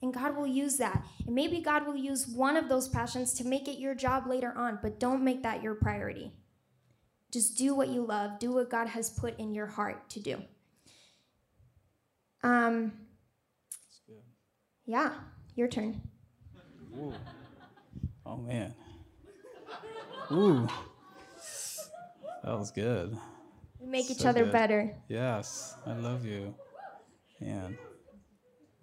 And 0.00 0.14
God 0.14 0.34
will 0.34 0.46
use 0.46 0.78
that. 0.78 1.04
And 1.26 1.34
maybe 1.34 1.60
God 1.60 1.86
will 1.86 1.94
use 1.94 2.26
one 2.26 2.56
of 2.56 2.70
those 2.70 2.88
passions 2.88 3.34
to 3.34 3.44
make 3.44 3.68
it 3.68 3.78
your 3.78 3.94
job 3.94 4.26
later 4.26 4.56
on, 4.56 4.78
but 4.80 4.98
don't 4.98 5.22
make 5.22 5.42
that 5.42 5.62
your 5.62 5.74
priority. 5.74 6.32
Just 7.30 7.58
do 7.58 7.74
what 7.74 7.88
you 7.88 8.02
love, 8.02 8.38
do 8.38 8.54
what 8.54 8.70
God 8.70 8.88
has 8.88 9.10
put 9.10 9.38
in 9.38 9.52
your 9.52 9.66
heart 9.66 10.08
to 10.08 10.20
do. 10.20 10.42
Um, 12.42 12.92
yeah, 14.86 15.12
your 15.58 15.68
turn. 15.68 16.00
Ooh. 16.96 17.12
Oh 18.24 18.36
man. 18.36 18.74
Ooh. 20.30 20.68
That 22.44 22.56
was 22.56 22.70
good. 22.70 23.18
We 23.80 23.88
make 23.88 24.06
so 24.06 24.12
each 24.12 24.24
other 24.24 24.44
good. 24.44 24.52
better. 24.52 24.94
Yes, 25.08 25.74
I 25.84 25.94
love 25.94 26.24
you. 26.24 26.54
Man. 27.40 27.76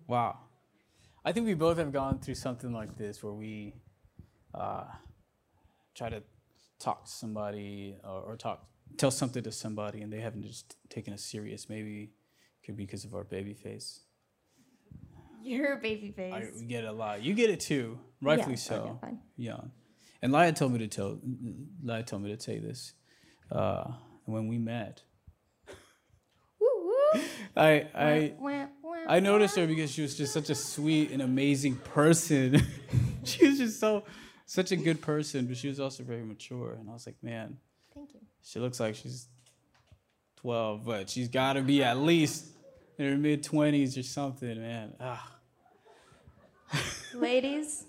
Wow. 0.08 0.40
I 1.24 1.32
think 1.32 1.48
we 1.48 1.54
both 1.54 1.78
have 1.78 1.92
gone 1.92 2.20
through 2.20 2.36
something 2.36 2.72
like 2.72 2.98
this 2.98 3.24
where 3.24 3.34
we 3.34 3.74
uh, 4.54 4.84
try 5.96 6.10
to 6.10 6.22
talk 6.80 7.06
to 7.06 7.12
somebody 7.12 7.96
or, 8.04 8.22
or, 8.22 8.38
talk 8.38 8.68
tell 8.98 9.12
something 9.12 9.42
to 9.42 9.52
somebody 9.52 10.02
and 10.02 10.14
they 10.14 10.20
haven't 10.20 10.44
just 10.44 10.76
taken 10.90 11.14
us 11.14 11.24
serious. 11.24 11.68
Maybe 11.70 12.04
it 12.04 12.66
could 12.66 12.78
be 12.78 12.86
because 12.86 13.06
of 13.06 13.16
our 13.16 13.24
baby 13.24 13.54
face. 13.54 14.02
Your 15.46 15.78
baby 15.82 16.12
face. 16.12 16.34
I, 16.34 16.60
we 16.60 16.66
get 16.66 16.84
it 16.84 16.88
a 16.88 16.92
lot. 16.92 17.24
You 17.24 17.34
get 17.34 17.50
it 17.50 17.60
too, 17.60 18.00
rightfully 18.22 18.54
yeah, 18.54 18.60
so. 18.60 19.00
Okay, 19.04 19.14
yeah. 19.38 19.58
And 20.22 20.32
Laya 20.32 20.54
told 20.54 20.74
me 20.74 20.80
to 20.80 20.88
tell 20.88 21.20
Laya 21.84 22.04
told 22.04 22.24
me 22.24 22.36
to 22.36 22.38
tell 22.38 22.56
you 22.56 22.62
this. 22.62 22.94
Uh, 23.52 23.92
when 24.26 24.48
we 24.48 24.58
met, 24.58 25.04
I 27.56 27.88
I 27.94 28.34
I 29.08 29.20
noticed 29.20 29.56
her 29.56 29.68
because 29.68 29.92
she 29.92 30.02
was 30.02 30.18
just 30.18 30.34
such 30.34 30.50
a 30.50 30.56
sweet 30.56 31.12
and 31.12 31.22
amazing 31.22 31.76
person. 31.76 32.60
she 33.24 33.48
was 33.48 33.60
just 33.60 33.80
so 33.80 34.04
such 34.48 34.72
a 34.72 34.76
good 34.76 35.02
person, 35.02 35.46
but 35.46 35.58
she 35.58 35.68
was 35.68 35.80
also 35.80 36.04
very 36.04 36.24
mature. 36.24 36.74
And 36.74 36.90
I 36.90 36.94
was 36.94 37.06
like, 37.06 37.22
man, 37.22 37.58
thank 37.94 38.14
you. 38.14 38.20
She 38.44 38.60
looks 38.60 38.80
like 38.80 38.96
she's 38.96 39.28
12, 40.38 40.86
but 40.86 41.10
she's 41.10 41.28
got 41.28 41.54
to 41.54 41.62
be 41.62 41.84
at 41.84 41.98
least 41.98 42.46
in 42.98 43.10
her 43.10 43.18
mid 43.18 43.44
20s 43.44 43.98
or 43.98 44.04
something, 44.04 44.60
man. 44.60 44.94
Ah. 45.00 45.35
Ladies. 47.16 47.86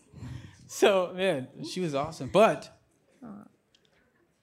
so, 0.66 1.12
man, 1.14 1.48
she 1.70 1.80
was 1.80 1.94
awesome. 1.94 2.30
But 2.32 2.76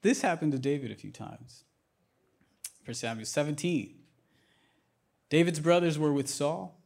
this 0.02 0.22
happened 0.22 0.52
to 0.52 0.60
David 0.60 0.92
a 0.92 0.96
few 0.96 1.12
times. 1.12 1.64
For 2.84 2.94
Samuel 2.94 3.26
17. 3.26 3.96
David's 5.30 5.62
brothers 5.62 5.98
were 5.98 6.12
with 6.12 6.28
Saul 6.28 6.78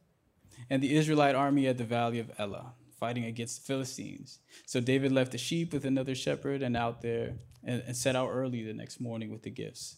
and 0.70 0.82
the 0.82 0.96
Israelite 0.96 1.34
army 1.34 1.66
at 1.66 1.76
the 1.76 1.84
valley 1.84 2.20
of 2.20 2.30
Elah 2.38 2.74
fighting 2.98 3.24
against 3.24 3.60
the 3.60 3.66
Philistines. 3.66 4.40
So 4.66 4.80
David 4.80 5.12
left 5.12 5.32
the 5.32 5.38
sheep 5.38 5.72
with 5.72 5.84
another 5.84 6.14
shepherd 6.14 6.62
and 6.62 6.76
out 6.76 7.00
there 7.00 7.34
and, 7.62 7.82
and 7.86 7.96
set 7.96 8.16
out 8.16 8.30
early 8.30 8.62
the 8.64 8.74
next 8.74 9.00
morning 9.00 9.30
with 9.30 9.42
the 9.42 9.50
gifts. 9.50 9.96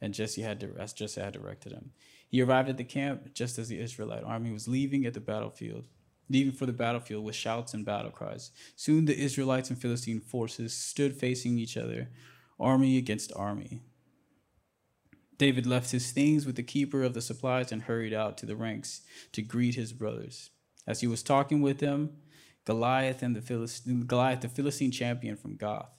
And 0.00 0.14
Jesse 0.14 0.42
had 0.42 0.62
as 0.78 0.92
Jesse 0.92 1.20
had 1.20 1.34
directed 1.34 1.72
him. 1.72 1.90
He 2.28 2.42
arrived 2.42 2.68
at 2.68 2.76
the 2.76 2.84
camp 2.84 3.34
just 3.34 3.58
as 3.58 3.68
the 3.68 3.80
Israelite 3.80 4.24
army 4.24 4.52
was 4.52 4.68
leaving 4.68 5.04
at 5.06 5.14
the 5.14 5.20
battlefield, 5.20 5.86
leaving 6.28 6.52
for 6.52 6.66
the 6.66 6.72
battlefield 6.72 7.24
with 7.24 7.34
shouts 7.34 7.74
and 7.74 7.84
battle 7.84 8.10
cries. 8.10 8.50
Soon 8.76 9.04
the 9.04 9.18
Israelites 9.18 9.70
and 9.70 9.80
Philistine 9.80 10.20
forces 10.20 10.72
stood 10.72 11.16
facing 11.16 11.58
each 11.58 11.76
other, 11.76 12.08
army 12.58 12.96
against 12.98 13.32
army. 13.34 13.82
David 15.38 15.66
left 15.66 15.92
his 15.92 16.10
things 16.10 16.44
with 16.44 16.56
the 16.56 16.62
keeper 16.62 17.02
of 17.02 17.14
the 17.14 17.22
supplies 17.22 17.70
and 17.70 17.82
hurried 17.82 18.12
out 18.12 18.36
to 18.38 18.46
the 18.46 18.56
ranks 18.56 19.02
to 19.32 19.40
greet 19.40 19.76
his 19.76 19.92
brothers. 19.92 20.50
As 20.86 21.00
he 21.00 21.06
was 21.06 21.22
talking 21.22 21.62
with 21.62 21.78
them, 21.78 22.16
Goliath 22.64 23.22
and 23.22 23.36
the 23.36 23.40
Philistine, 23.40 24.02
Goliath, 24.02 24.40
the 24.40 24.48
Philistine 24.48 24.90
champion 24.90 25.36
from 25.36 25.56
Gath, 25.56 25.90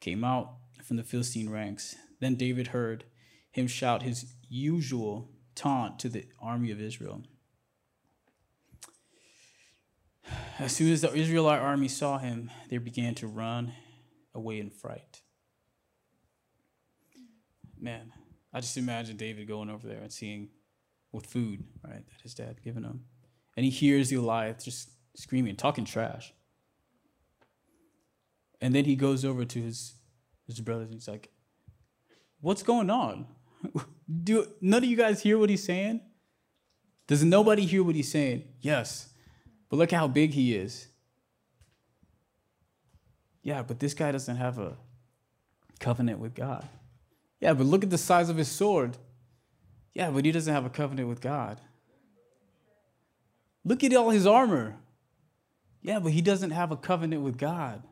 came 0.00 0.22
out 0.22 0.56
from 0.84 0.96
the 0.96 1.02
Philistine 1.02 1.48
ranks. 1.48 1.96
Then 2.20 2.34
David 2.34 2.68
heard 2.68 3.04
him 3.50 3.66
shout 3.66 4.02
his 4.02 4.34
usual 4.48 5.30
taunt 5.54 5.98
to 6.00 6.08
the 6.08 6.26
army 6.40 6.70
of 6.70 6.80
Israel. 6.80 7.22
As 10.58 10.74
soon 10.74 10.92
as 10.92 11.00
the 11.02 11.12
Israelite 11.12 11.60
army 11.60 11.88
saw 11.88 12.18
him, 12.18 12.50
they 12.70 12.78
began 12.78 13.14
to 13.16 13.26
run 13.26 13.72
away 14.34 14.58
in 14.60 14.70
fright. 14.70 15.22
Man, 17.78 18.12
I 18.52 18.60
just 18.60 18.76
imagine 18.76 19.16
David 19.16 19.48
going 19.48 19.68
over 19.68 19.86
there 19.86 20.00
and 20.00 20.12
seeing 20.12 20.48
with 21.12 21.26
food, 21.26 21.64
right, 21.82 22.06
that 22.06 22.22
his 22.22 22.34
dad 22.34 22.62
given 22.62 22.84
him. 22.84 23.04
And 23.56 23.64
he 23.64 23.70
hears 23.70 24.08
the 24.08 24.16
Goliath 24.16 24.64
just 24.64 24.90
screaming, 25.14 25.56
talking 25.56 25.84
trash. 25.84 26.32
And 28.60 28.74
then 28.74 28.84
he 28.84 28.96
goes 28.96 29.24
over 29.24 29.44
to 29.44 29.60
his 29.60 29.94
his 30.46 30.60
brothers 30.60 30.86
and 30.86 30.94
he's 30.94 31.08
like, 31.08 31.30
What's 32.40 32.62
going 32.62 32.90
on? 32.90 33.26
Do 34.22 34.46
none 34.60 34.82
of 34.82 34.88
you 34.88 34.96
guys 34.96 35.22
hear 35.22 35.38
what 35.38 35.50
he's 35.50 35.64
saying? 35.64 36.00
Does 37.06 37.24
nobody 37.24 37.66
hear 37.66 37.82
what 37.82 37.94
he's 37.94 38.10
saying? 38.10 38.44
Yes. 38.60 39.13
But 39.68 39.76
look 39.76 39.90
how 39.90 40.06
big 40.08 40.32
he 40.32 40.54
is. 40.54 40.88
Yeah, 43.42 43.62
but 43.62 43.78
this 43.78 43.94
guy 43.94 44.10
doesn't 44.12 44.36
have 44.36 44.58
a 44.58 44.76
covenant 45.78 46.18
with 46.18 46.34
God. 46.34 46.68
Yeah, 47.40 47.52
but 47.52 47.66
look 47.66 47.84
at 47.84 47.90
the 47.90 47.98
size 47.98 48.30
of 48.30 48.36
his 48.36 48.48
sword. 48.48 48.96
Yeah, 49.94 50.10
but 50.10 50.24
he 50.24 50.32
doesn't 50.32 50.52
have 50.52 50.64
a 50.64 50.70
covenant 50.70 51.08
with 51.08 51.20
God. 51.20 51.60
Look 53.64 53.84
at 53.84 53.94
all 53.94 54.10
his 54.10 54.26
armor. 54.26 54.76
Yeah, 55.82 55.98
but 55.98 56.12
he 56.12 56.22
doesn't 56.22 56.50
have 56.50 56.72
a 56.72 56.76
covenant 56.76 57.22
with 57.22 57.36
God. 57.36 57.82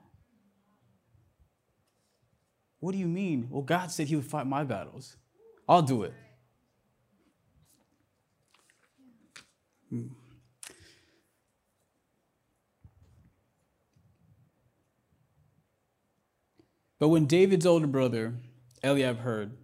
What 2.81 2.93
do 2.93 2.99
you 2.99 3.07
mean? 3.07 3.49
Well, 3.51 3.63
God 3.63 3.91
said 3.91 4.09
he 4.09 4.17
would 4.17 4.25
fight 4.25 4.47
my 4.47 4.65
battles. 4.65 5.17
I'll 5.69 5.83
do 5.83 6.03
it. 6.03 6.15
Hmm. 9.91 10.07
But 17.03 17.09
when 17.09 17.27
David's 17.27 17.67
older 17.67 17.89
brother, 17.89 18.35
Eliab, 18.85 19.19
heard, 19.19 19.57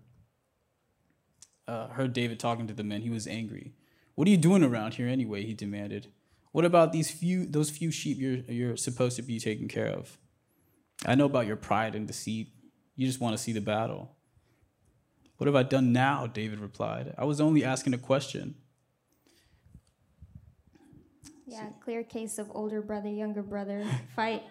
uh, 1.68 1.86
heard 1.86 2.12
David 2.12 2.40
talking 2.40 2.66
to 2.66 2.74
the 2.74 2.82
men, 2.82 3.02
he 3.02 3.10
was 3.10 3.28
angry. 3.28 3.74
What 4.16 4.26
are 4.26 4.30
you 4.32 4.36
doing 4.36 4.64
around 4.64 4.94
here 4.94 5.06
anyway? 5.06 5.44
He 5.44 5.54
demanded. 5.54 6.08
What 6.50 6.64
about 6.64 6.90
these 6.90 7.12
few 7.12 7.46
those 7.46 7.70
few 7.70 7.92
sheep 7.92 8.18
you're 8.18 8.38
you're 8.48 8.76
supposed 8.76 9.14
to 9.18 9.22
be 9.22 9.38
taking 9.38 9.68
care 9.68 9.86
of? 9.86 10.18
I 11.06 11.14
know 11.14 11.26
about 11.26 11.46
your 11.46 11.54
pride 11.54 11.94
and 11.94 12.08
deceit. 12.08 12.48
You 12.96 13.06
just 13.06 13.20
want 13.20 13.36
to 13.36 13.38
see 13.40 13.52
the 13.52 13.60
battle. 13.60 14.16
What 15.36 15.46
have 15.46 15.54
I 15.54 15.62
done 15.62 15.92
now? 15.92 16.26
David 16.26 16.58
replied. 16.58 17.14
I 17.16 17.24
was 17.24 17.40
only 17.40 17.62
asking 17.62 17.94
a 17.94 17.98
question. 17.98 18.56
Yeah, 21.46 21.68
clear 21.84 22.02
case 22.02 22.38
of 22.38 22.50
older 22.52 22.82
brother, 22.82 23.08
younger 23.08 23.44
brother 23.44 23.86
fight. 24.16 24.42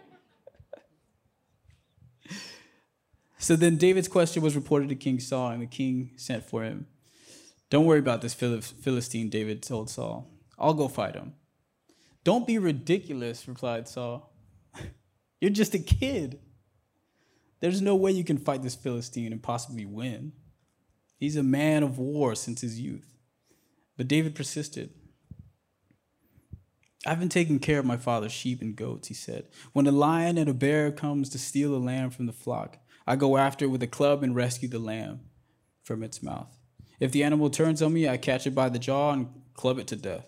So 3.38 3.56
then 3.56 3.78
David's 3.78 4.08
question 4.08 4.42
was 4.42 4.56
reported 4.56 4.90
to 4.90 4.96
King 4.96 5.20
Saul, 5.20 5.52
and 5.52 5.62
the 5.62 5.68
king 5.68 6.12
sent 6.16 6.44
for 6.44 6.64
him. 6.64 6.88
Don't 7.70 7.86
worry 7.86 8.00
about 8.00 8.22
this 8.22 8.34
Philistine, 8.34 9.30
David 9.30 9.62
told 9.62 9.90
Saul. 9.90 10.32
I'll 10.58 10.74
go 10.74 10.88
fight 10.88 11.16
him. 11.16 11.34
Don't 12.24 12.48
be 12.48 12.58
ridiculous, 12.58 13.48
replied 13.48 13.88
Saul. 13.88 14.34
You're 15.42 15.52
just 15.52 15.76
a 15.76 15.80
kid. 15.80 16.40
There's 17.60 17.82
no 17.82 17.96
way 17.96 18.12
you 18.12 18.24
can 18.24 18.38
fight 18.38 18.64
this 18.64 18.76
Philistine 18.76 19.32
and 19.32 19.42
possibly 19.42 19.86
win. 19.86 20.34
He's 21.18 21.36
a 21.36 21.44
man 21.44 21.84
of 21.84 21.98
war 21.98 22.36
since 22.36 22.62
his 22.62 22.80
youth. 22.80 23.18
But 23.98 24.08
David 24.08 24.36
persisted. 24.36 24.92
I've 27.06 27.20
been 27.20 27.30
taking 27.30 27.60
care 27.60 27.80
of 27.80 27.86
my 27.86 27.98
father's 27.98 28.32
sheep 28.32 28.62
and 28.62 28.76
goats, 28.76 29.08
he 29.08 29.14
said. 29.14 29.48
When 29.74 29.88
a 29.88 29.92
lion 29.92 30.38
and 30.38 30.50
a 30.50 30.54
bear 30.54 30.92
comes 30.92 31.30
to 31.30 31.40
steal 31.40 31.76
a 31.76 31.78
lamb 31.78 32.10
from 32.10 32.26
the 32.26 32.34
flock, 32.34 32.78
I 33.08 33.16
go 33.16 33.38
after 33.38 33.66
it 33.66 33.70
with 33.70 33.82
a 33.82 33.88
club 33.88 34.22
and 34.22 34.36
rescue 34.36 34.68
the 34.68 34.80
lamb 34.80 35.22
from 35.84 36.04
its 36.04 36.22
mouth. 36.22 36.58
If 37.00 37.14
the 37.14 37.24
animal 37.24 37.50
turns 37.50 37.82
on 37.82 37.94
me, 37.94 38.10
I 38.10 38.18
catch 38.18 38.46
it 38.46 38.54
by 38.54 38.68
the 38.68 38.80
jaw 38.80 39.14
and 39.14 39.30
club 39.54 39.80
it 39.80 39.88
to 39.88 39.96
death. 39.96 40.28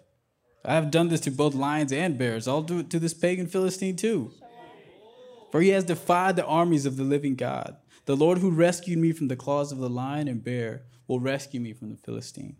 I 0.63 0.75
have 0.75 0.89
done 0.89 1.09
this 1.09 1.21
to 1.21 1.31
both 1.31 1.53
lions 1.53 1.91
and 1.91 2.17
bears. 2.17 2.47
I'll 2.47 2.61
do 2.61 2.79
it 2.79 2.89
to 2.91 2.99
this 2.99 3.13
pagan 3.13 3.47
Philistine 3.47 3.97
too. 3.97 4.31
For 5.51 5.61
he 5.61 5.69
has 5.69 5.83
defied 5.83 6.35
the 6.35 6.45
armies 6.45 6.85
of 6.85 6.95
the 6.95 7.03
living 7.03 7.35
God. 7.35 7.75
The 8.05 8.15
Lord 8.15 8.37
who 8.37 8.51
rescued 8.51 8.99
me 8.99 9.11
from 9.11 9.27
the 9.27 9.35
claws 9.35 9.71
of 9.71 9.79
the 9.79 9.89
lion 9.89 10.27
and 10.27 10.43
bear 10.43 10.83
will 11.07 11.19
rescue 11.19 11.59
me 11.59 11.73
from 11.73 11.89
the 11.89 11.97
Philistine. 11.97 12.55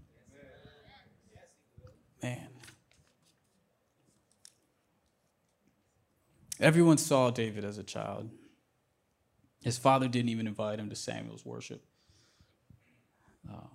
Man. 2.21 2.47
Everyone 6.59 6.97
saw 6.97 7.29
David 7.29 7.63
as 7.63 7.77
a 7.77 7.83
child. 7.83 8.29
His 9.61 9.77
father 9.77 10.07
didn't 10.07 10.29
even 10.29 10.47
invite 10.47 10.79
him 10.79 10.89
to 10.89 10.95
Samuel's 10.95 11.45
worship 11.45 11.83
uh, 13.49 13.67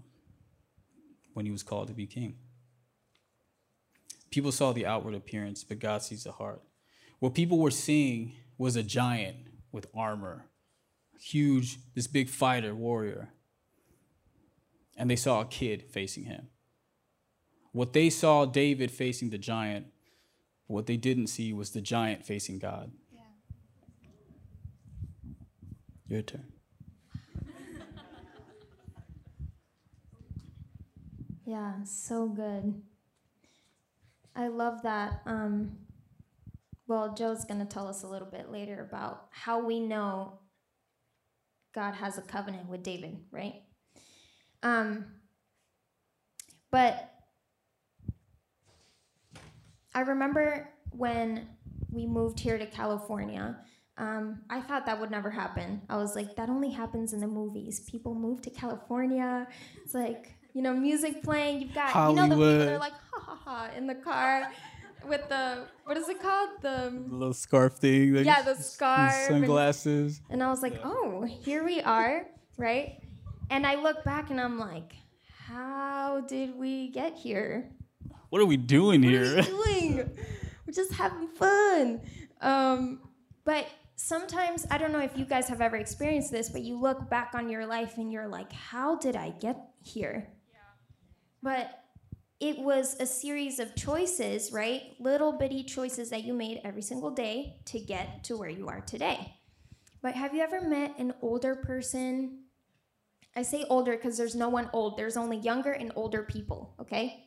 when 1.34 1.44
he 1.46 1.52
was 1.52 1.62
called 1.62 1.88
to 1.88 1.94
be 1.94 2.06
king. 2.06 2.36
People 4.30 4.50
saw 4.50 4.72
the 4.72 4.86
outward 4.86 5.14
appearance, 5.14 5.62
but 5.62 5.78
God 5.78 6.02
sees 6.02 6.24
the 6.24 6.32
heart. 6.32 6.62
What 7.20 7.34
people 7.34 7.58
were 7.58 7.70
seeing 7.70 8.32
was 8.58 8.76
a 8.76 8.82
giant 8.82 9.36
with 9.70 9.86
armor, 9.94 10.46
huge, 11.20 11.78
this 11.94 12.06
big 12.06 12.28
fighter, 12.28 12.74
warrior. 12.74 13.30
And 14.96 15.10
they 15.10 15.16
saw 15.16 15.40
a 15.40 15.46
kid 15.46 15.84
facing 15.90 16.24
him. 16.24 16.48
What 17.72 17.92
they 17.92 18.10
saw 18.10 18.44
David 18.44 18.90
facing 18.90 19.30
the 19.30 19.38
giant, 19.38 19.86
what 20.66 20.86
they 20.86 20.96
didn't 20.96 21.26
see 21.26 21.52
was 21.52 21.70
the 21.70 21.80
giant 21.80 22.24
facing 22.24 22.58
God. 22.58 22.92
Yeah. 23.12 23.20
Your 26.06 26.22
turn. 26.22 26.52
yeah, 31.46 31.82
so 31.84 32.28
good. 32.28 32.82
I 34.36 34.48
love 34.48 34.82
that. 34.82 35.22
Um, 35.26 35.78
well, 36.86 37.14
Joe's 37.14 37.44
going 37.44 37.60
to 37.60 37.66
tell 37.66 37.88
us 37.88 38.02
a 38.02 38.06
little 38.06 38.28
bit 38.28 38.50
later 38.50 38.82
about 38.86 39.28
how 39.30 39.64
we 39.64 39.80
know 39.80 40.40
God 41.74 41.94
has 41.94 42.18
a 42.18 42.22
covenant 42.22 42.68
with 42.68 42.82
David, 42.82 43.16
right? 43.30 43.62
Um, 44.62 45.06
but 46.70 47.10
I 49.94 50.00
remember 50.00 50.68
when 50.90 51.48
we 51.90 52.06
moved 52.06 52.40
here 52.40 52.58
to 52.58 52.66
California, 52.66 53.56
um, 53.96 54.40
I 54.50 54.60
thought 54.60 54.86
that 54.86 55.00
would 55.00 55.10
never 55.10 55.30
happen. 55.30 55.82
I 55.88 55.96
was 55.96 56.16
like, 56.16 56.34
that 56.36 56.48
only 56.48 56.70
happens 56.70 57.12
in 57.12 57.20
the 57.20 57.28
movies. 57.28 57.80
People 57.88 58.14
move 58.14 58.42
to 58.42 58.50
California. 58.50 59.46
It's 59.84 59.94
like, 59.94 60.34
you 60.52 60.62
know, 60.62 60.74
music 60.74 61.22
playing. 61.22 61.62
You've 61.62 61.74
got, 61.74 61.90
Hollywood. 61.90 62.24
you 62.24 62.28
know, 62.28 62.36
the 62.36 62.52
people 62.52 62.66
that 62.66 62.72
are 62.72 62.78
like, 62.78 62.92
ha 63.12 63.20
ha 63.20 63.34
ha, 63.44 63.70
in 63.76 63.86
the 63.86 63.94
car 63.94 64.50
with 65.06 65.28
the, 65.28 65.66
what 65.84 65.96
is 65.96 66.08
it 66.08 66.20
called? 66.20 66.50
The, 66.60 66.92
the 67.06 67.14
little 67.14 67.34
scarf 67.34 67.74
thing. 67.74 68.14
Like 68.14 68.26
yeah, 68.26 68.42
the 68.42 68.56
scarf. 68.56 69.12
Sunglasses. 69.28 70.20
And, 70.24 70.34
and 70.34 70.42
I 70.42 70.50
was 70.50 70.62
like, 70.62 70.74
yeah. 70.74 70.82
oh, 70.84 71.22
here 71.22 71.64
we 71.64 71.80
are, 71.80 72.26
right? 72.56 73.00
And 73.50 73.64
I 73.64 73.76
look 73.76 74.02
back 74.02 74.30
and 74.30 74.40
I'm 74.40 74.58
like, 74.58 74.94
how 75.46 76.22
did 76.26 76.56
we 76.56 76.88
get 76.88 77.14
here? 77.14 77.70
What 78.30 78.42
are 78.42 78.46
we 78.46 78.56
doing 78.56 79.02
what 79.02 79.10
here? 79.10 79.36
What 79.36 79.48
are 79.48 79.52
we 79.52 79.80
doing? 79.88 80.10
We're 80.66 80.72
just 80.72 80.92
having 80.94 81.28
fun. 81.28 82.00
Um, 82.40 83.00
but 83.44 83.66
sometimes 83.96 84.66
I 84.70 84.78
don't 84.78 84.92
know 84.92 85.00
if 85.00 85.16
you 85.16 85.24
guys 85.24 85.48
have 85.48 85.60
ever 85.60 85.76
experienced 85.76 86.30
this, 86.30 86.48
but 86.48 86.62
you 86.62 86.80
look 86.80 87.08
back 87.08 87.32
on 87.34 87.48
your 87.48 87.66
life 87.66 87.98
and 87.98 88.12
you're 88.12 88.28
like, 88.28 88.52
how 88.52 88.96
did 88.96 89.16
I 89.16 89.30
get 89.30 89.56
here? 89.82 90.28
Yeah. 90.52 90.58
But 91.42 91.84
it 92.40 92.58
was 92.58 92.96
a 93.00 93.06
series 93.06 93.58
of 93.58 93.74
choices, 93.76 94.52
right? 94.52 94.82
Little 94.98 95.32
bitty 95.32 95.64
choices 95.64 96.10
that 96.10 96.24
you 96.24 96.34
made 96.34 96.60
every 96.64 96.82
single 96.82 97.10
day 97.10 97.56
to 97.66 97.78
get 97.78 98.24
to 98.24 98.36
where 98.36 98.50
you 98.50 98.68
are 98.68 98.80
today. 98.80 99.34
But 100.02 100.14
have 100.14 100.34
you 100.34 100.42
ever 100.42 100.60
met 100.60 100.98
an 100.98 101.14
older 101.22 101.54
person? 101.54 102.40
I 103.36 103.42
say 103.42 103.64
older 103.70 103.92
because 103.92 104.18
there's 104.18 104.34
no 104.34 104.48
one 104.48 104.68
old, 104.72 104.98
there's 104.98 105.16
only 105.16 105.38
younger 105.38 105.72
and 105.72 105.92
older 105.96 106.22
people, 106.22 106.74
okay? 106.80 107.24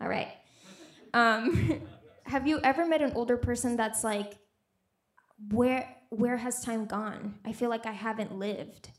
All 0.00 0.08
right. 0.08 0.28
Um, 1.14 1.80
have 2.24 2.46
you 2.46 2.60
ever 2.62 2.86
met 2.86 3.00
an 3.00 3.12
older 3.14 3.36
person 3.36 3.76
that's 3.76 4.04
like, 4.04 4.34
where 5.48 5.96
where 6.10 6.36
has 6.36 6.62
time 6.62 6.86
gone? 6.86 7.36
I 7.44 7.52
feel 7.52 7.70
like 7.70 7.86
I 7.86 7.92
haven't 7.92 8.36
lived. 8.36 8.90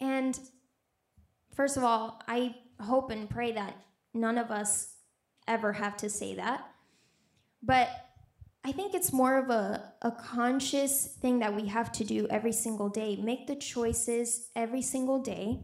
And 0.00 0.38
first 1.54 1.76
of 1.76 1.84
all, 1.84 2.22
I 2.28 2.54
hope 2.80 3.10
and 3.10 3.28
pray 3.28 3.52
that 3.52 3.76
none 4.14 4.38
of 4.38 4.50
us 4.50 4.94
ever 5.48 5.72
have 5.72 5.96
to 5.98 6.08
say 6.08 6.34
that. 6.36 6.66
But 7.62 7.90
I 8.64 8.72
think 8.72 8.94
it's 8.94 9.12
more 9.12 9.38
of 9.38 9.50
a, 9.50 9.92
a 10.02 10.12
conscious 10.12 11.06
thing 11.06 11.38
that 11.38 11.54
we 11.54 11.66
have 11.68 11.90
to 11.92 12.04
do 12.04 12.26
every 12.28 12.52
single 12.52 12.88
day. 12.90 13.16
Make 13.16 13.46
the 13.46 13.56
choices 13.56 14.50
every 14.54 14.82
single 14.82 15.20
day 15.20 15.60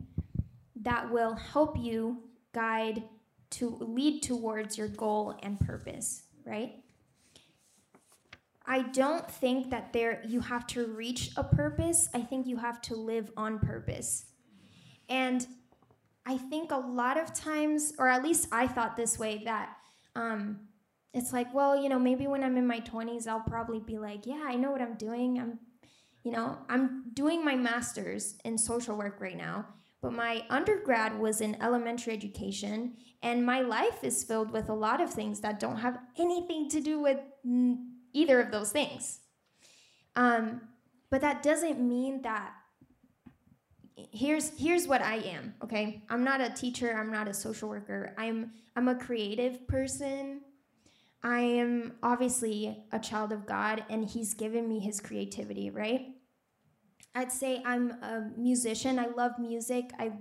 that 0.82 1.10
will 1.10 1.34
help 1.34 1.76
you 1.78 2.22
guide 2.52 3.02
to 3.50 3.76
lead 3.80 4.22
towards 4.22 4.78
your 4.78 4.88
goal 4.88 5.38
and 5.42 5.60
purpose, 5.60 6.22
right? 6.44 6.82
I 8.66 8.82
don't 8.82 9.30
think 9.30 9.70
that 9.70 9.92
there 9.92 10.22
you 10.26 10.40
have 10.40 10.66
to 10.68 10.86
reach 10.86 11.30
a 11.36 11.44
purpose. 11.44 12.08
I 12.12 12.20
think 12.20 12.46
you 12.46 12.56
have 12.56 12.80
to 12.82 12.96
live 12.96 13.30
on 13.36 13.58
purpose. 13.60 14.26
And 15.08 15.46
I 16.26 16.36
think 16.36 16.72
a 16.72 16.76
lot 16.76 17.18
of 17.18 17.32
times, 17.32 17.92
or 17.98 18.08
at 18.08 18.24
least 18.24 18.48
I 18.50 18.66
thought 18.66 18.96
this 18.96 19.18
way, 19.18 19.42
that 19.44 19.76
um, 20.16 20.60
it's 21.14 21.32
like, 21.32 21.54
well, 21.54 21.80
you 21.80 21.88
know, 21.88 21.98
maybe 21.98 22.26
when 22.26 22.42
I'm 22.42 22.56
in 22.56 22.66
my 22.66 22.80
20s, 22.80 23.28
I'll 23.28 23.40
probably 23.40 23.78
be 23.78 23.98
like, 23.98 24.26
yeah, 24.26 24.42
I 24.44 24.56
know 24.56 24.72
what 24.72 24.82
I'm 24.82 24.96
doing. 24.96 25.38
I'm, 25.38 25.60
you 26.24 26.32
know, 26.32 26.58
I'm 26.68 27.04
doing 27.14 27.44
my 27.44 27.54
master's 27.54 28.34
in 28.44 28.58
social 28.58 28.96
work 28.96 29.20
right 29.20 29.36
now, 29.36 29.66
but 30.02 30.12
my 30.12 30.44
undergrad 30.50 31.16
was 31.16 31.40
in 31.40 31.62
elementary 31.62 32.12
education, 32.12 32.96
and 33.22 33.46
my 33.46 33.60
life 33.60 34.02
is 34.02 34.24
filled 34.24 34.50
with 34.50 34.68
a 34.68 34.74
lot 34.74 35.00
of 35.00 35.10
things 35.10 35.40
that 35.40 35.60
don't 35.60 35.76
have 35.76 35.98
anything 36.18 36.68
to 36.70 36.80
do 36.80 37.00
with 37.00 37.20
either 38.16 38.40
of 38.40 38.50
those 38.50 38.72
things. 38.72 39.20
Um, 40.16 40.62
but 41.10 41.20
that 41.20 41.42
doesn't 41.42 41.78
mean 41.78 42.22
that 42.22 42.52
here's 44.12 44.50
here's 44.58 44.88
what 44.88 45.02
I 45.02 45.16
am, 45.16 45.54
okay? 45.62 46.02
I'm 46.08 46.24
not 46.24 46.40
a 46.40 46.50
teacher, 46.50 46.96
I'm 46.98 47.12
not 47.12 47.28
a 47.28 47.34
social 47.34 47.68
worker. 47.68 48.14
I'm 48.16 48.52
I'm 48.74 48.88
a 48.88 48.94
creative 48.94 49.68
person. 49.68 50.40
I 51.22 51.40
am 51.40 51.94
obviously 52.02 52.84
a 52.92 52.98
child 52.98 53.32
of 53.32 53.46
God 53.46 53.84
and 53.90 54.04
he's 54.04 54.34
given 54.34 54.68
me 54.68 54.80
his 54.80 55.00
creativity, 55.00 55.70
right? 55.70 56.06
I'd 57.14 57.32
say 57.32 57.62
I'm 57.64 57.90
a 58.02 58.30
musician. 58.36 58.98
I 58.98 59.06
love 59.06 59.32
music. 59.38 59.90
I 59.98 60.12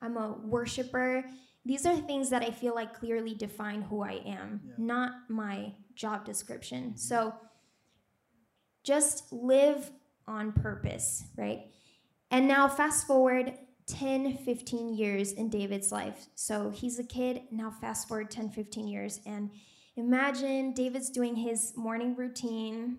I'm 0.00 0.16
a 0.16 0.36
worshiper. 0.42 1.24
These 1.64 1.86
are 1.86 1.96
things 1.96 2.30
that 2.30 2.42
I 2.42 2.50
feel 2.50 2.74
like 2.74 2.98
clearly 2.98 3.34
define 3.34 3.82
who 3.82 4.02
I 4.02 4.20
am, 4.26 4.60
yeah. 4.64 4.74
not 4.78 5.12
my 5.28 5.72
job 5.94 6.24
description. 6.24 6.90
Mm-hmm. 6.90 6.96
So 6.96 7.34
just 8.84 9.32
live 9.32 9.90
on 10.26 10.52
purpose, 10.52 11.24
right? 11.36 11.66
And 12.30 12.48
now, 12.48 12.68
fast 12.68 13.06
forward 13.06 13.54
10, 13.86 14.38
15 14.38 14.94
years 14.94 15.32
in 15.32 15.48
David's 15.48 15.92
life. 15.92 16.26
So 16.34 16.70
he's 16.70 16.98
a 16.98 17.04
kid, 17.04 17.42
now 17.50 17.70
fast 17.70 18.08
forward 18.08 18.30
10, 18.30 18.50
15 18.50 18.88
years. 18.88 19.20
And 19.26 19.50
imagine 19.96 20.72
David's 20.72 21.10
doing 21.10 21.36
his 21.36 21.74
morning 21.76 22.16
routine, 22.16 22.98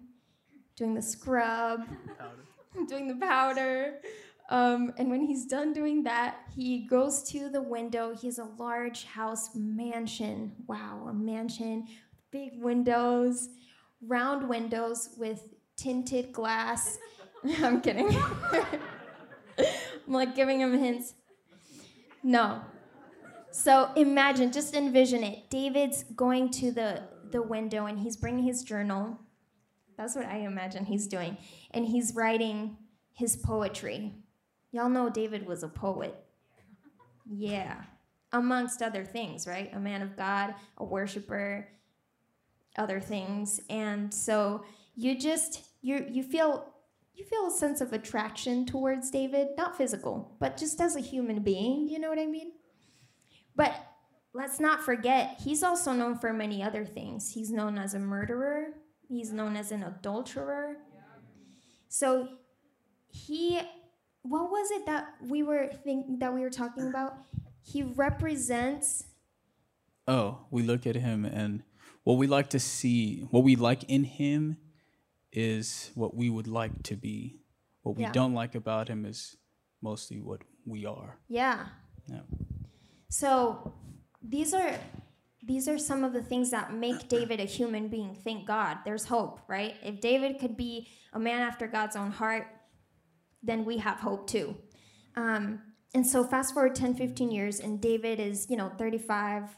doing 0.76 0.94
the 0.94 1.02
scrub, 1.02 1.88
doing 2.88 3.08
the 3.08 3.16
powder. 3.16 4.02
Um, 4.50 4.94
and 4.98 5.10
when 5.10 5.22
he's 5.22 5.46
done 5.46 5.74
doing 5.74 6.04
that, 6.04 6.42
he 6.56 6.86
goes 6.86 7.24
to 7.32 7.50
the 7.50 7.62
window. 7.62 8.14
He 8.16 8.28
has 8.28 8.40
a 8.40 8.50
large 8.60 9.06
house 9.06 9.50
mansion. 9.56 10.52
Wow, 10.68 11.08
a 11.10 11.14
mansion, 11.14 11.88
big 12.34 12.60
windows, 12.60 13.50
round 14.06 14.50
windows 14.50 15.12
with 15.17 15.54
tinted 15.78 16.34
glass. 16.34 16.98
I'm 17.62 17.80
kidding. 17.80 18.10
I'm 19.58 19.67
like 20.08 20.36
giving 20.36 20.60
him 20.60 20.78
hints. 20.78 21.13
No. 22.24 22.62
So 23.52 23.91
imagine, 23.96 24.52
just 24.52 24.74
envision 24.74 25.24
it. 25.24 25.50
David's 25.52 26.04
going 26.15 26.50
to 26.52 26.72
the, 26.72 27.04
the 27.30 27.41
window 27.41 27.86
and 27.86 28.00
he's 28.00 28.17
bringing 28.17 28.43
his 28.43 28.63
journal. 28.63 29.19
That's 29.96 30.15
what 30.15 30.26
I 30.26 30.39
imagine 30.39 30.86
he's 30.86 31.06
doing. 31.06 31.38
And 31.69 31.86
he's 31.86 32.15
writing 32.15 32.78
his 33.13 33.36
poetry. 33.36 34.12
Y'all 34.72 34.89
know 34.89 35.08
David 35.08 35.46
was 35.46 35.62
a 35.62 35.67
poet. 35.67 36.15
Yeah. 37.30 37.84
Amongst 38.32 38.82
other 38.82 39.06
things, 39.06 39.46
right? 39.46 39.69
A 39.76 39.80
man 39.80 40.02
of 40.02 40.17
God, 40.17 40.56
a 40.80 40.84
worshiper, 40.84 41.67
other 42.78 43.00
things. 43.00 43.60
And 43.70 44.14
so 44.14 44.66
you 44.96 45.18
just 45.18 45.64
you 45.82 46.06
you 46.10 46.24
feel 46.24 46.74
you 47.16 47.26
feel 47.26 47.48
a 47.48 47.52
sense 47.52 47.82
of 47.82 47.94
attraction 47.94 48.66
towards 48.66 49.12
David, 49.12 49.50
not 49.58 49.78
physical, 49.78 50.36
but 50.40 50.58
just 50.58 50.82
as 50.82 50.96
a 50.96 51.00
human 51.00 51.44
being, 51.44 51.88
you 51.88 52.00
know 52.00 52.10
what 52.10 52.20
I 52.20 52.26
mean? 52.26 52.54
But 53.56 53.76
let's 54.34 54.60
not 54.60 54.82
forget, 54.82 55.40
he's 55.44 55.62
also 55.62 55.94
known 55.94 56.18
for 56.18 56.34
many 56.34 56.64
other 56.64 56.86
things. 56.86 57.32
He's 57.32 57.52
known 57.52 57.78
as 57.78 57.94
a 57.94 58.00
murderer, 58.00 58.70
he's 59.08 59.32
known 59.32 59.56
as 59.56 59.72
an 59.72 59.84
adulterer. 59.84 60.78
So 61.88 62.30
he 63.10 63.62
what 64.24 64.50
was 64.50 64.72
it 64.72 64.86
that 64.86 65.14
we 65.22 65.44
were 65.44 65.68
think 65.84 66.20
that 66.20 66.34
we 66.34 66.42
were 66.42 66.50
talking 66.50 66.88
about? 66.88 67.18
He 67.62 67.84
represents 67.84 69.06
Oh, 70.08 70.40
we 70.50 70.64
look 70.64 70.86
at 70.86 70.96
him 70.96 71.24
and 71.24 71.64
what 72.04 72.18
we 72.18 72.28
like 72.28 72.50
to 72.52 72.60
see, 72.60 73.22
what 73.32 73.44
we 73.44 73.56
like 73.56 73.84
in 73.86 74.04
him 74.04 74.58
is 75.32 75.92
what 75.96 76.16
we 76.16 76.30
would 76.30 76.48
like 76.48 76.84
to 76.84 76.96
be. 76.96 77.39
What 77.82 77.96
we 77.98 78.04
Yeah. 78.04 78.12
don't 78.12 78.34
like 78.34 78.56
about 78.56 78.88
him 78.88 79.06
is 79.06 79.36
mostly 79.82 80.20
what 80.22 80.42
we 80.66 80.86
are. 80.86 81.18
yeah. 81.28 81.68
Yeah. 82.08 82.22
So 83.10 83.74
these 84.22 84.54
are 84.54 84.78
these 85.46 85.68
are 85.68 85.78
some 85.78 86.04
of 86.06 86.13
the 86.13 86.24
things 86.24 86.52
that 86.52 86.74
make 86.74 87.08
David 87.18 87.39
a 87.39 87.46
human 87.46 87.88
being. 87.89 88.16
Thank 88.16 88.46
God. 88.48 88.78
There's 88.86 89.06
hope, 89.06 89.39
right? 89.48 89.76
If 89.84 90.00
David 90.00 90.39
could 90.39 90.56
be 90.56 90.88
a 91.13 91.20
man 91.20 91.42
after 91.42 91.68
God's 91.68 91.96
own 91.98 92.12
heart, 92.12 92.48
then 93.42 93.66
we 93.66 93.78
have 93.78 94.00
hope 94.00 94.28
too. 94.28 94.56
Um, 95.16 95.62
and 95.94 96.08
so 96.08 96.24
fast 96.24 96.54
forward 96.54 96.76
10, 96.76 96.96
15 96.96 97.30
years, 97.32 97.60
and 97.60 97.80
David 97.82 98.20
is, 98.20 98.50
you 98.50 98.56
know, 98.58 98.70
35, 98.78 99.50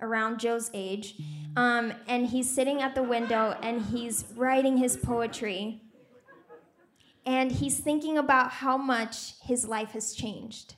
around 0.00 0.38
Joe's 0.38 0.70
age. 0.74 1.14
Um, 1.56 1.92
and 2.06 2.26
he's 2.26 2.48
sitting 2.50 2.82
at 2.82 2.94
the 2.94 3.02
window 3.02 3.56
and 3.62 3.80
he's 3.80 4.24
writing 4.36 4.76
his 4.76 4.96
poetry. 4.96 5.82
And 7.24 7.50
he's 7.50 7.78
thinking 7.78 8.18
about 8.18 8.50
how 8.50 8.76
much 8.76 9.34
his 9.42 9.66
life 9.66 9.90
has 9.92 10.14
changed 10.14 10.76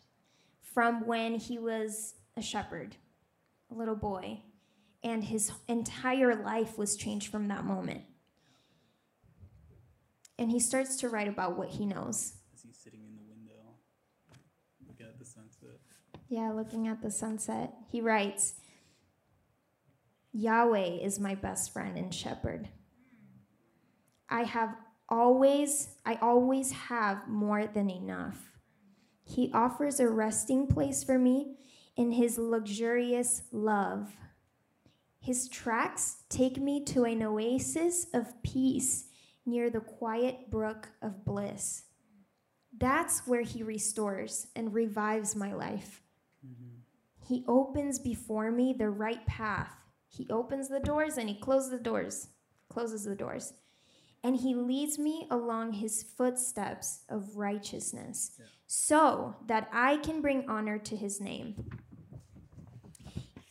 from 0.62 1.07
when 1.07 1.35
he 1.35 1.59
was 1.59 2.14
a 2.37 2.42
shepherd, 2.42 2.96
a 3.70 3.74
little 3.74 3.96
boy, 3.96 4.40
and 5.02 5.24
his 5.24 5.52
entire 5.66 6.35
life 6.35 6.78
was 6.78 6.96
changed 6.96 7.31
from 7.31 7.48
that 7.48 7.64
moment. 7.64 8.02
And 10.38 10.50
he 10.50 10.61
starts 10.61 10.96
to 11.00 11.09
write 11.09 11.28
about 11.28 11.59
what 11.59 11.68
he 11.68 11.85
knows. 11.85 12.35
As 12.54 12.62
he's 12.62 12.78
sitting 12.78 13.00
in 13.04 13.16
the 13.16 13.22
window, 13.28 13.74
look 14.87 15.00
at 15.00 15.18
the 15.18 15.24
sunset. 15.24 15.81
Yeah, 16.28 16.52
looking 16.52 16.87
at 16.87 17.02
the 17.02 17.11
sunset. 17.11 17.74
He 17.90 18.00
writes 18.00 18.54
Yahweh 20.38 21.01
is 21.03 21.18
my 21.18 21.35
best 21.35 21.72
friend 21.72 21.98
and 21.98 22.14
shepherd. 22.14 22.68
I 24.29 24.44
have 24.44 24.77
always, 25.09 25.88
I 26.07 26.14
always 26.22 26.70
have 26.70 27.27
more 27.27 27.66
than 27.66 27.90
enough. 27.90 28.53
He 29.24 29.51
offers 29.53 29.98
a 29.98 30.09
resting 30.09 30.68
place 30.68 31.03
for 31.03 31.18
me 31.18 31.57
in 31.96 32.12
his 32.12 32.38
luxurious 32.38 33.42
love. 33.51 34.12
His 35.18 35.48
tracks 35.48 36.18
take 36.29 36.59
me 36.59 36.85
to 36.85 37.03
an 37.03 37.24
oasis 37.24 38.07
of 38.14 38.40
peace 38.44 39.07
near 39.44 39.70
the 39.70 39.81
quiet 39.81 40.51
brook 40.51 40.88
of 41.03 41.24
bliss. 41.24 41.83
That's 42.79 43.27
where 43.27 43.42
he 43.42 43.64
restores 43.64 44.46
and 44.55 44.72
revives 44.72 45.35
my 45.35 45.53
life. 45.53 46.01
Mm-hmm. 46.46 46.77
He 47.27 47.44
opens 47.48 47.98
before 47.98 48.53
me 48.53 48.72
the 48.72 48.88
right 48.88 49.27
path. 49.27 49.74
He 50.08 50.26
opens 50.30 50.68
the 50.68 50.80
doors 50.80 51.16
and 51.18 51.28
he 51.28 51.34
closes 51.34 51.70
the 51.70 51.78
doors, 51.78 52.28
closes 52.68 53.04
the 53.04 53.14
doors. 53.14 53.52
And 54.24 54.36
he 54.36 54.54
leads 54.54 54.98
me 54.98 55.26
along 55.30 55.74
his 55.74 56.02
footsteps 56.02 57.04
of 57.08 57.36
righteousness 57.36 58.32
so 58.66 59.36
that 59.46 59.68
I 59.72 59.98
can 59.98 60.20
bring 60.20 60.48
honor 60.48 60.78
to 60.78 60.96
his 60.96 61.20
name. 61.20 61.70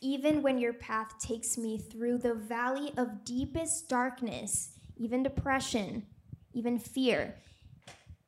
Even 0.01 0.41
when 0.41 0.57
your 0.57 0.73
path 0.73 1.17
takes 1.19 1.57
me 1.57 1.77
through 1.77 2.17
the 2.17 2.33
valley 2.33 2.91
of 2.97 3.23
deepest 3.23 3.87
darkness, 3.87 4.73
even 4.97 5.23
depression, 5.23 6.05
even 6.53 6.77
fear, 6.77 7.35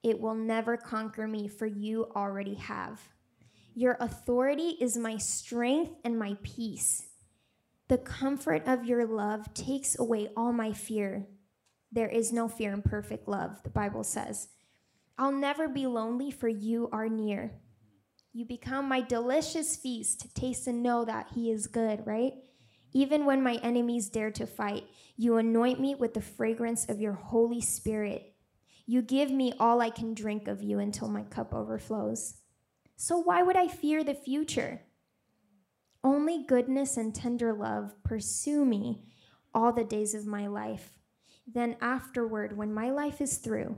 it 0.01 0.19
will 0.19 0.35
never 0.35 0.77
conquer 0.77 1.27
me, 1.27 1.47
for 1.47 1.65
you 1.65 2.09
already 2.15 2.55
have. 2.55 3.01
Your 3.75 3.97
authority 3.99 4.77
is 4.79 4.97
my 4.97 5.17
strength 5.17 5.91
and 6.03 6.17
my 6.17 6.37
peace. 6.41 7.08
The 7.89 7.97
comfort 7.97 8.67
of 8.67 8.85
your 8.85 9.05
love 9.07 9.51
takes 9.55 9.97
away 9.97 10.29
all 10.37 10.53
my 10.53 10.73
fear. 10.73 11.27
There 11.91 12.07
is 12.07 12.31
no 12.31 12.47
fear 12.47 12.71
in 12.71 12.83
perfect 12.83 13.27
love, 13.27 13.63
the 13.63 13.71
Bible 13.71 14.03
says. 14.03 14.49
I'll 15.17 15.31
never 15.31 15.67
be 15.67 15.87
lonely, 15.87 16.29
for 16.29 16.47
you 16.47 16.87
are 16.91 17.09
near. 17.09 17.51
You 18.31 18.45
become 18.45 18.87
my 18.87 19.01
delicious 19.01 19.75
feast 19.75 20.21
to 20.21 20.33
taste 20.35 20.67
and 20.67 20.83
know 20.83 21.03
that 21.03 21.31
He 21.33 21.49
is 21.49 21.65
good, 21.65 22.05
right? 22.05 22.33
Even 22.93 23.25
when 23.25 23.41
my 23.41 23.55
enemies 23.55 24.07
dare 24.09 24.31
to 24.31 24.45
fight, 24.45 24.83
you 25.17 25.37
anoint 25.37 25.79
me 25.79 25.95
with 25.95 26.13
the 26.13 26.21
fragrance 26.21 26.87
of 26.87 27.01
your 27.01 27.13
Holy 27.13 27.59
Spirit. 27.59 28.35
You 28.85 29.01
give 29.01 29.31
me 29.31 29.53
all 29.59 29.81
I 29.81 29.89
can 29.89 30.13
drink 30.13 30.47
of 30.47 30.61
you 30.61 30.77
until 30.77 31.09
my 31.09 31.23
cup 31.23 31.55
overflows. 31.55 32.35
So 32.95 33.17
why 33.17 33.41
would 33.41 33.55
I 33.55 33.67
fear 33.67 34.03
the 34.03 34.13
future? 34.13 34.81
Only 36.03 36.45
goodness 36.45 36.97
and 36.97 37.13
tender 37.13 37.53
love 37.53 37.93
pursue 38.03 38.65
me 38.65 39.03
all 39.53 39.73
the 39.73 39.83
days 39.83 40.13
of 40.13 40.25
my 40.25 40.47
life. 40.47 40.93
Then, 41.51 41.75
afterward, 41.81 42.55
when 42.55 42.73
my 42.73 42.91
life 42.91 43.21
is 43.21 43.37
through, 43.37 43.77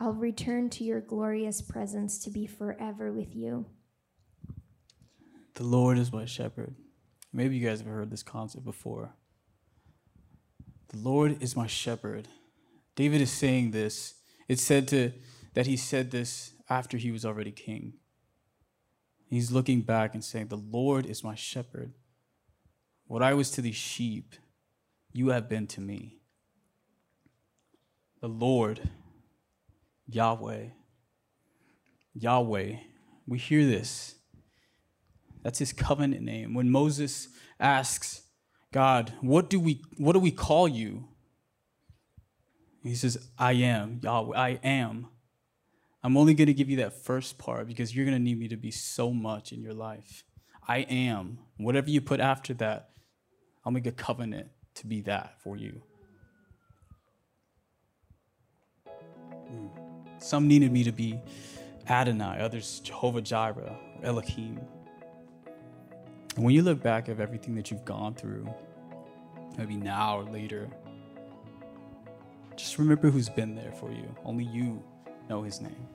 I'll 0.00 0.14
return 0.14 0.70
to 0.70 0.84
your 0.84 1.00
glorious 1.00 1.60
presence 1.60 2.18
to 2.24 2.30
be 2.30 2.46
forever 2.46 3.12
with 3.12 3.36
you. 3.36 3.66
The 5.54 5.64
Lord 5.64 5.98
is 5.98 6.12
my 6.12 6.24
shepherd. 6.24 6.74
Maybe 7.32 7.56
you 7.56 7.66
guys 7.66 7.80
have 7.80 7.88
heard 7.88 8.10
this 8.10 8.22
concept 8.22 8.64
before. 8.64 9.14
The 10.88 10.98
Lord 10.98 11.42
is 11.42 11.54
my 11.54 11.66
shepherd. 11.66 12.28
David 12.96 13.20
is 13.20 13.30
saying 13.30 13.70
this. 13.70 14.14
It's 14.48 14.62
said 14.62 14.88
to 14.88 15.12
that 15.54 15.66
he 15.66 15.76
said 15.76 16.10
this 16.10 16.54
after 16.68 16.96
he 16.96 17.12
was 17.12 17.24
already 17.24 17.52
king. 17.52 17.94
He's 19.30 19.52
looking 19.52 19.82
back 19.82 20.12
and 20.12 20.24
saying, 20.24 20.48
"The 20.48 20.56
Lord 20.56 21.06
is 21.06 21.22
my 21.22 21.36
shepherd. 21.36 21.94
What 23.06 23.22
I 23.22 23.32
was 23.32 23.52
to 23.52 23.62
these 23.62 23.76
sheep, 23.76 24.34
you 25.12 25.28
have 25.28 25.48
been 25.48 25.68
to 25.68 25.80
me." 25.80 26.20
The 28.20 28.28
Lord, 28.28 28.90
Yahweh, 30.08 30.70
Yahweh. 32.12 32.80
We 33.26 33.38
hear 33.38 33.64
this. 33.64 34.16
That's 35.42 35.60
his 35.60 35.72
covenant 35.72 36.22
name. 36.22 36.52
When 36.52 36.68
Moses 36.68 37.28
asks 37.60 38.22
God, 38.72 39.14
"What 39.20 39.48
do 39.48 39.60
we 39.60 39.82
what 39.96 40.14
do 40.14 40.18
we 40.18 40.32
call 40.32 40.66
you?" 40.66 41.08
He 42.82 42.96
says, 42.96 43.30
"I 43.38 43.52
am 43.52 44.00
Yahweh. 44.02 44.36
I 44.36 44.48
am." 44.64 45.08
I'm 46.02 46.16
only 46.16 46.34
going 46.34 46.46
to 46.46 46.54
give 46.54 46.70
you 46.70 46.78
that 46.78 46.94
first 47.04 47.36
part 47.38 47.66
because 47.66 47.94
you're 47.94 48.06
going 48.06 48.16
to 48.16 48.22
need 48.22 48.38
me 48.38 48.48
to 48.48 48.56
be 48.56 48.70
so 48.70 49.12
much 49.12 49.52
in 49.52 49.60
your 49.60 49.74
life. 49.74 50.24
I 50.66 50.78
am. 50.78 51.38
Whatever 51.58 51.90
you 51.90 52.00
put 52.00 52.20
after 52.20 52.54
that, 52.54 52.90
I'll 53.64 53.72
make 53.72 53.86
a 53.86 53.92
covenant 53.92 54.48
to 54.76 54.86
be 54.86 55.02
that 55.02 55.40
for 55.42 55.56
you. 55.56 55.82
Mm. 58.86 59.70
Some 60.22 60.48
needed 60.48 60.72
me 60.72 60.84
to 60.84 60.92
be 60.92 61.20
Adonai, 61.88 62.40
others 62.40 62.80
Jehovah 62.80 63.20
Jireh, 63.20 63.76
Elohim. 64.02 64.60
And 66.36 66.44
when 66.44 66.54
you 66.54 66.62
look 66.62 66.82
back 66.82 67.08
at 67.08 67.20
everything 67.20 67.54
that 67.56 67.70
you've 67.70 67.84
gone 67.84 68.14
through, 68.14 68.48
maybe 69.58 69.76
now 69.76 70.20
or 70.20 70.24
later, 70.24 70.70
just 72.56 72.78
remember 72.78 73.10
who's 73.10 73.28
been 73.28 73.54
there 73.54 73.72
for 73.72 73.90
you. 73.90 74.14
Only 74.24 74.44
you 74.44 74.82
know 75.30 75.42
his 75.42 75.60
name. 75.60 75.88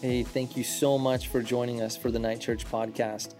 Hey, 0.00 0.22
thank 0.22 0.56
you 0.56 0.64
so 0.64 0.96
much 0.96 1.28
for 1.28 1.42
joining 1.42 1.82
us 1.82 1.96
for 1.96 2.10
the 2.10 2.18
Night 2.18 2.40
Church 2.40 2.64
podcast. 2.64 3.34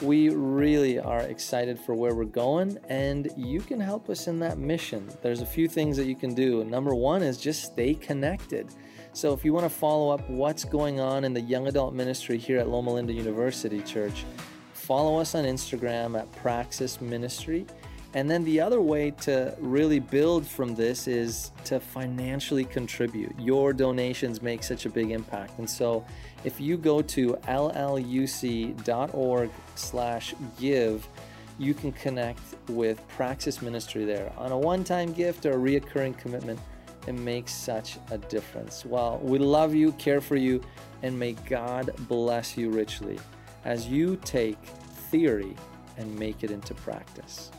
We 0.00 0.28
really 0.28 0.98
are 0.98 1.22
excited 1.22 1.78
for 1.78 1.94
where 1.94 2.14
we're 2.14 2.24
going, 2.24 2.78
and 2.88 3.30
you 3.36 3.60
can 3.60 3.80
help 3.80 4.08
us 4.08 4.28
in 4.28 4.38
that 4.40 4.58
mission. 4.58 5.10
There's 5.20 5.40
a 5.40 5.46
few 5.46 5.68
things 5.68 5.96
that 5.96 6.06
you 6.06 6.14
can 6.14 6.34
do. 6.34 6.64
Number 6.64 6.94
one 6.94 7.22
is 7.22 7.38
just 7.38 7.64
stay 7.64 7.94
connected. 7.94 8.68
So, 9.14 9.32
if 9.32 9.44
you 9.44 9.52
want 9.52 9.64
to 9.64 9.70
follow 9.70 10.10
up 10.10 10.28
what's 10.30 10.64
going 10.64 11.00
on 11.00 11.24
in 11.24 11.34
the 11.34 11.40
young 11.40 11.66
adult 11.66 11.94
ministry 11.94 12.38
here 12.38 12.58
at 12.58 12.68
Loma 12.68 12.94
Linda 12.94 13.12
University 13.12 13.80
Church, 13.82 14.24
follow 14.74 15.18
us 15.18 15.34
on 15.34 15.44
Instagram 15.44 16.18
at 16.18 16.30
Praxis 16.32 17.00
Ministry. 17.00 17.66
And 18.14 18.30
then 18.30 18.44
the 18.44 18.60
other 18.60 18.80
way 18.80 19.12
to 19.22 19.54
really 19.58 19.98
build 19.98 20.46
from 20.46 20.74
this 20.74 21.08
is 21.08 21.50
to 21.64 21.80
financially 21.80 22.64
contribute. 22.64 23.34
Your 23.38 23.72
donations 23.72 24.42
make 24.42 24.62
such 24.62 24.84
a 24.84 24.90
big 24.90 25.10
impact. 25.10 25.58
And 25.58 25.68
so 25.68 26.04
if 26.44 26.60
you 26.60 26.76
go 26.76 27.00
to 27.00 27.32
lluc.org 27.48 28.80
slash 29.76 30.34
give, 30.60 31.08
you 31.58 31.72
can 31.72 31.92
connect 31.92 32.40
with 32.68 33.00
Praxis 33.08 33.62
Ministry 33.62 34.04
there. 34.04 34.30
On 34.36 34.52
a 34.52 34.58
one-time 34.58 35.12
gift 35.12 35.46
or 35.46 35.52
a 35.52 35.56
reoccurring 35.56 36.18
commitment, 36.18 36.60
it 37.06 37.14
makes 37.14 37.52
such 37.52 37.98
a 38.10 38.18
difference. 38.18 38.84
Well, 38.84 39.20
we 39.22 39.38
love 39.38 39.74
you, 39.74 39.92
care 39.92 40.20
for 40.20 40.36
you, 40.36 40.62
and 41.02 41.18
may 41.18 41.32
God 41.32 41.90
bless 42.08 42.56
you 42.56 42.70
richly 42.70 43.18
as 43.64 43.86
you 43.86 44.16
take 44.24 44.58
theory 45.10 45.56
and 45.96 46.14
make 46.18 46.44
it 46.44 46.50
into 46.50 46.74
practice. 46.74 47.50